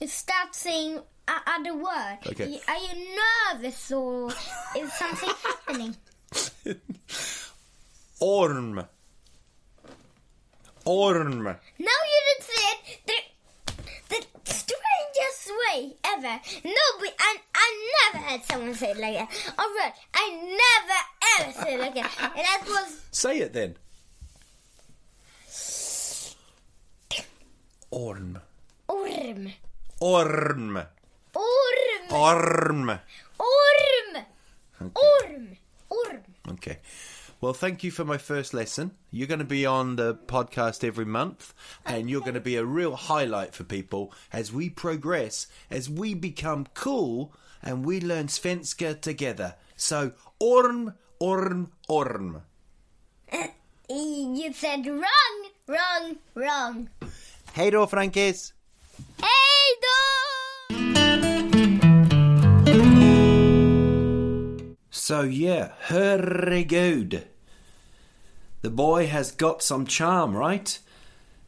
[0.00, 1.00] you start saying
[1.30, 2.26] o- other words.
[2.26, 2.60] Okay.
[2.68, 3.16] Are you
[3.54, 4.30] nervous or
[4.76, 5.96] is something happening?
[8.20, 8.84] Orm.
[10.84, 11.44] Orm.
[11.44, 13.18] Now you didn't say it the,
[14.08, 16.40] the strangest way ever.
[16.64, 19.54] Nobody, I, I never had someone say it like that.
[19.58, 20.98] Alright, I never
[21.48, 22.10] ever said it like that.
[22.36, 23.76] And that was Say it then.
[27.90, 28.38] Orm.
[28.88, 29.52] orm.
[30.00, 30.82] Orm.
[32.10, 32.90] Orm.
[32.90, 32.98] Orm.
[33.38, 34.92] Orm.
[34.94, 35.56] Orm.
[35.88, 36.18] Orm.
[36.50, 36.78] Okay.
[37.40, 38.90] Well, thank you for my first lesson.
[39.10, 41.54] You're going to be on the podcast every month,
[41.86, 46.14] and you're going to be a real highlight for people as we progress, as we
[46.14, 47.32] become cool,
[47.62, 49.54] and we learn Svenska together.
[49.76, 52.42] So, Orm, Orm, Orm.
[53.32, 53.46] Uh,
[53.88, 56.88] you said wrong, wrong, wrong.
[57.52, 58.52] Hej då, Frankis!
[59.16, 61.29] Hey då!
[65.10, 67.24] So, yeah, herregud.
[68.62, 70.78] The boy has got some charm, right?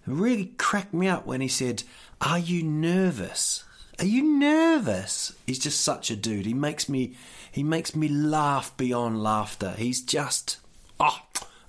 [0.04, 1.84] It really cracked me up when he said,
[2.20, 3.62] Are you nervous?
[4.00, 5.32] Are you nervous?
[5.46, 6.44] He's just such a dude.
[6.44, 7.14] He makes me
[7.52, 9.74] he makes me laugh beyond laughter.
[9.78, 10.56] He's just
[10.98, 11.20] oh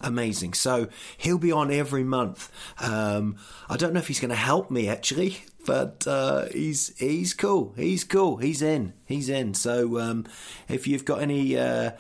[0.01, 0.55] amazing.
[0.55, 2.51] So he'll be on every month.
[2.79, 3.35] Um,
[3.69, 7.73] I don't know if he's going to help me actually, but uh, he's he's cool.
[7.75, 8.37] He's cool.
[8.37, 8.93] He's in.
[9.05, 9.53] He's in.
[9.53, 10.25] So um,
[10.67, 11.91] if you've got any uh,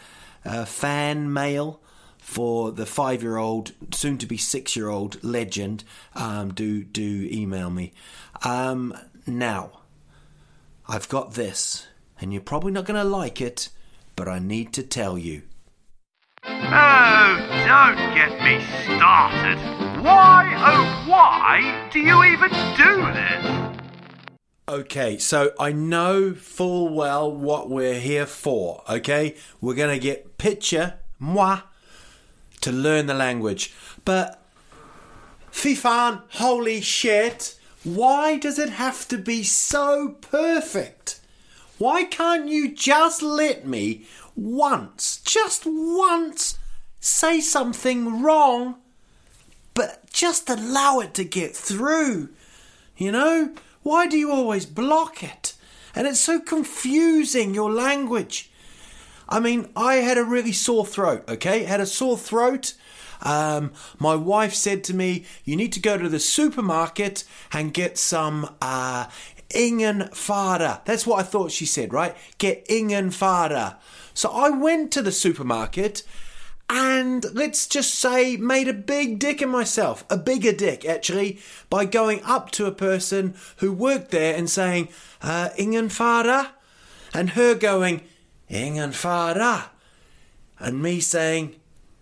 [0.45, 1.79] uh, fan mail
[2.17, 5.83] for the five-year-old, soon-to-be six-year-old legend,
[6.15, 7.91] um, do do email me.
[8.43, 8.97] Um,
[9.27, 9.81] now,
[10.87, 11.87] I've got this,
[12.19, 13.69] and you're probably not going to like it,
[14.15, 15.43] but I need to tell you.
[16.45, 19.57] Oh, don't get me started.
[20.03, 23.79] Why, oh, why do you even do this?
[24.67, 29.35] Okay, so I know full well what we're here for, okay?
[29.61, 31.61] We're to get Pitcher, moi,
[32.61, 33.73] to learn the language.
[34.03, 34.41] But,
[35.49, 41.21] fy fan, holy shit, why does it have to be so perfect?
[41.77, 44.05] Why can't you just let me
[44.35, 46.57] once, just once,
[46.99, 48.75] say something wrong,
[49.73, 52.29] but just allow it to get through.
[52.97, 53.53] You know?
[53.81, 55.55] Why do you always block it?
[55.95, 58.49] And it's so confusing, your language.
[59.29, 61.63] I mean, I had a really sore throat, okay?
[61.63, 62.73] Had a sore throat.
[63.21, 67.97] Um, my wife said to me, You need to go to the supermarket and get
[67.97, 69.07] some uh,
[69.53, 70.81] ingen fada.
[70.85, 72.15] That's what I thought she said, right?
[72.37, 73.77] Get ingen fada.
[74.13, 76.03] So I went to the supermarket
[76.69, 81.39] and let's just say made a big dick in myself, a bigger dick actually,
[81.69, 84.89] by going up to a person who worked there and saying,
[85.21, 86.51] uh, ingen fada,
[87.13, 88.01] and her going,
[88.49, 89.69] ingen fada,
[90.57, 91.55] and me saying,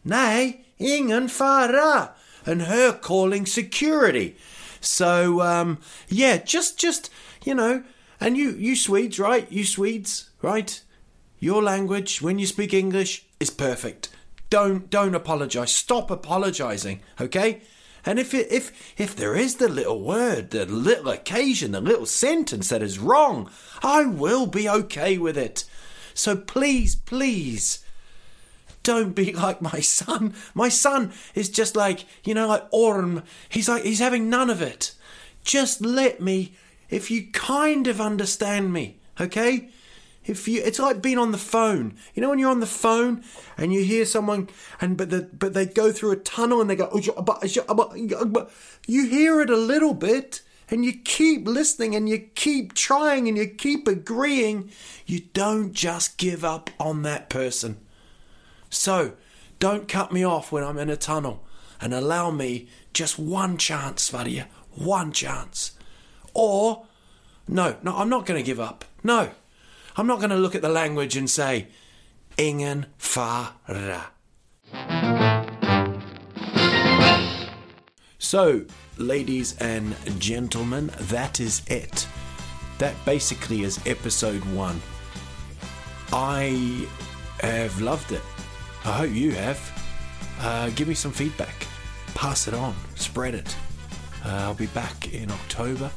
[0.06, 2.14] nay, ingen fada,
[2.46, 4.38] and her calling security.
[4.80, 7.10] So um, yeah, just just
[7.44, 7.84] you know,
[8.20, 9.52] and you you Swedes, right?
[9.52, 10.82] You Swedes, right?
[11.40, 14.10] Your language when you speak English is perfect.
[14.50, 15.74] Don't don't apologize.
[15.74, 17.62] Stop apologizing, okay?
[18.06, 22.06] And if it, if if there is the little word, the little occasion, the little
[22.06, 23.50] sentence that is wrong,
[23.84, 25.66] I will be okay with it.
[26.14, 27.84] So please, please,
[28.84, 30.34] don't be like my son.
[30.54, 33.24] My son is just like you know, like Orm.
[33.50, 34.94] He's like he's having none of it.
[35.44, 36.54] Just let me,
[36.92, 39.70] if you kind of understand me, okay?
[40.26, 41.96] If you, it's like being on the phone.
[42.14, 43.24] You know when you're on the phone
[43.58, 46.76] and you hear someone, and but the, but they go through a tunnel and they
[46.76, 46.92] go,
[48.86, 53.38] you hear it a little bit, and you keep listening and you keep trying and
[53.38, 54.70] you keep agreeing.
[55.06, 57.78] You don't just give up on that person.
[58.70, 59.14] So,
[59.60, 61.44] don't cut me off when I'm in a tunnel,
[61.80, 65.72] and allow me just one chance, Vadia, one chance.
[66.34, 66.86] Or,
[67.48, 68.86] no, no, I'm not going to give up.
[69.04, 69.32] No.
[69.98, 71.68] I'm not going to look at the language and say,
[72.38, 74.12] ingen fara.
[78.18, 78.66] So,
[78.98, 82.08] ladies and gentlemen, that is it.
[82.78, 84.82] That basically is episode one.
[86.14, 86.88] I
[87.42, 88.22] have loved it.
[88.86, 89.60] I hope you have.
[90.40, 91.68] Uh, give me some feedback.
[92.16, 92.74] Pass it on.
[92.96, 93.56] Spread it.
[94.26, 95.92] Uh, I'll be back in October.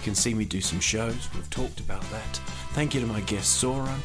[0.00, 1.28] You can see me do some shows.
[1.34, 2.36] We've talked about that.
[2.72, 3.98] Thank you to my guest Soran.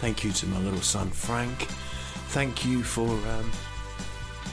[0.00, 1.66] Thank you to my little son Frank.
[2.28, 3.52] Thank you for, um,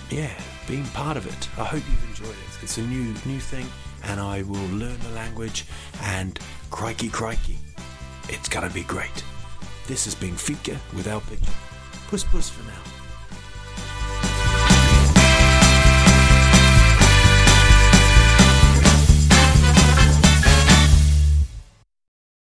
[0.09, 0.29] yeah,
[0.67, 1.49] being part of it.
[1.57, 2.63] I hope you've enjoyed it.
[2.63, 3.65] It's a new new thing,
[4.03, 5.63] and I will learn the language.
[6.01, 6.37] And
[6.69, 7.59] crikey, crikey,
[8.27, 9.23] it's gonna be great.
[9.87, 11.53] This has been Fika with Al Pitcher.
[12.09, 12.88] Puss puss for now.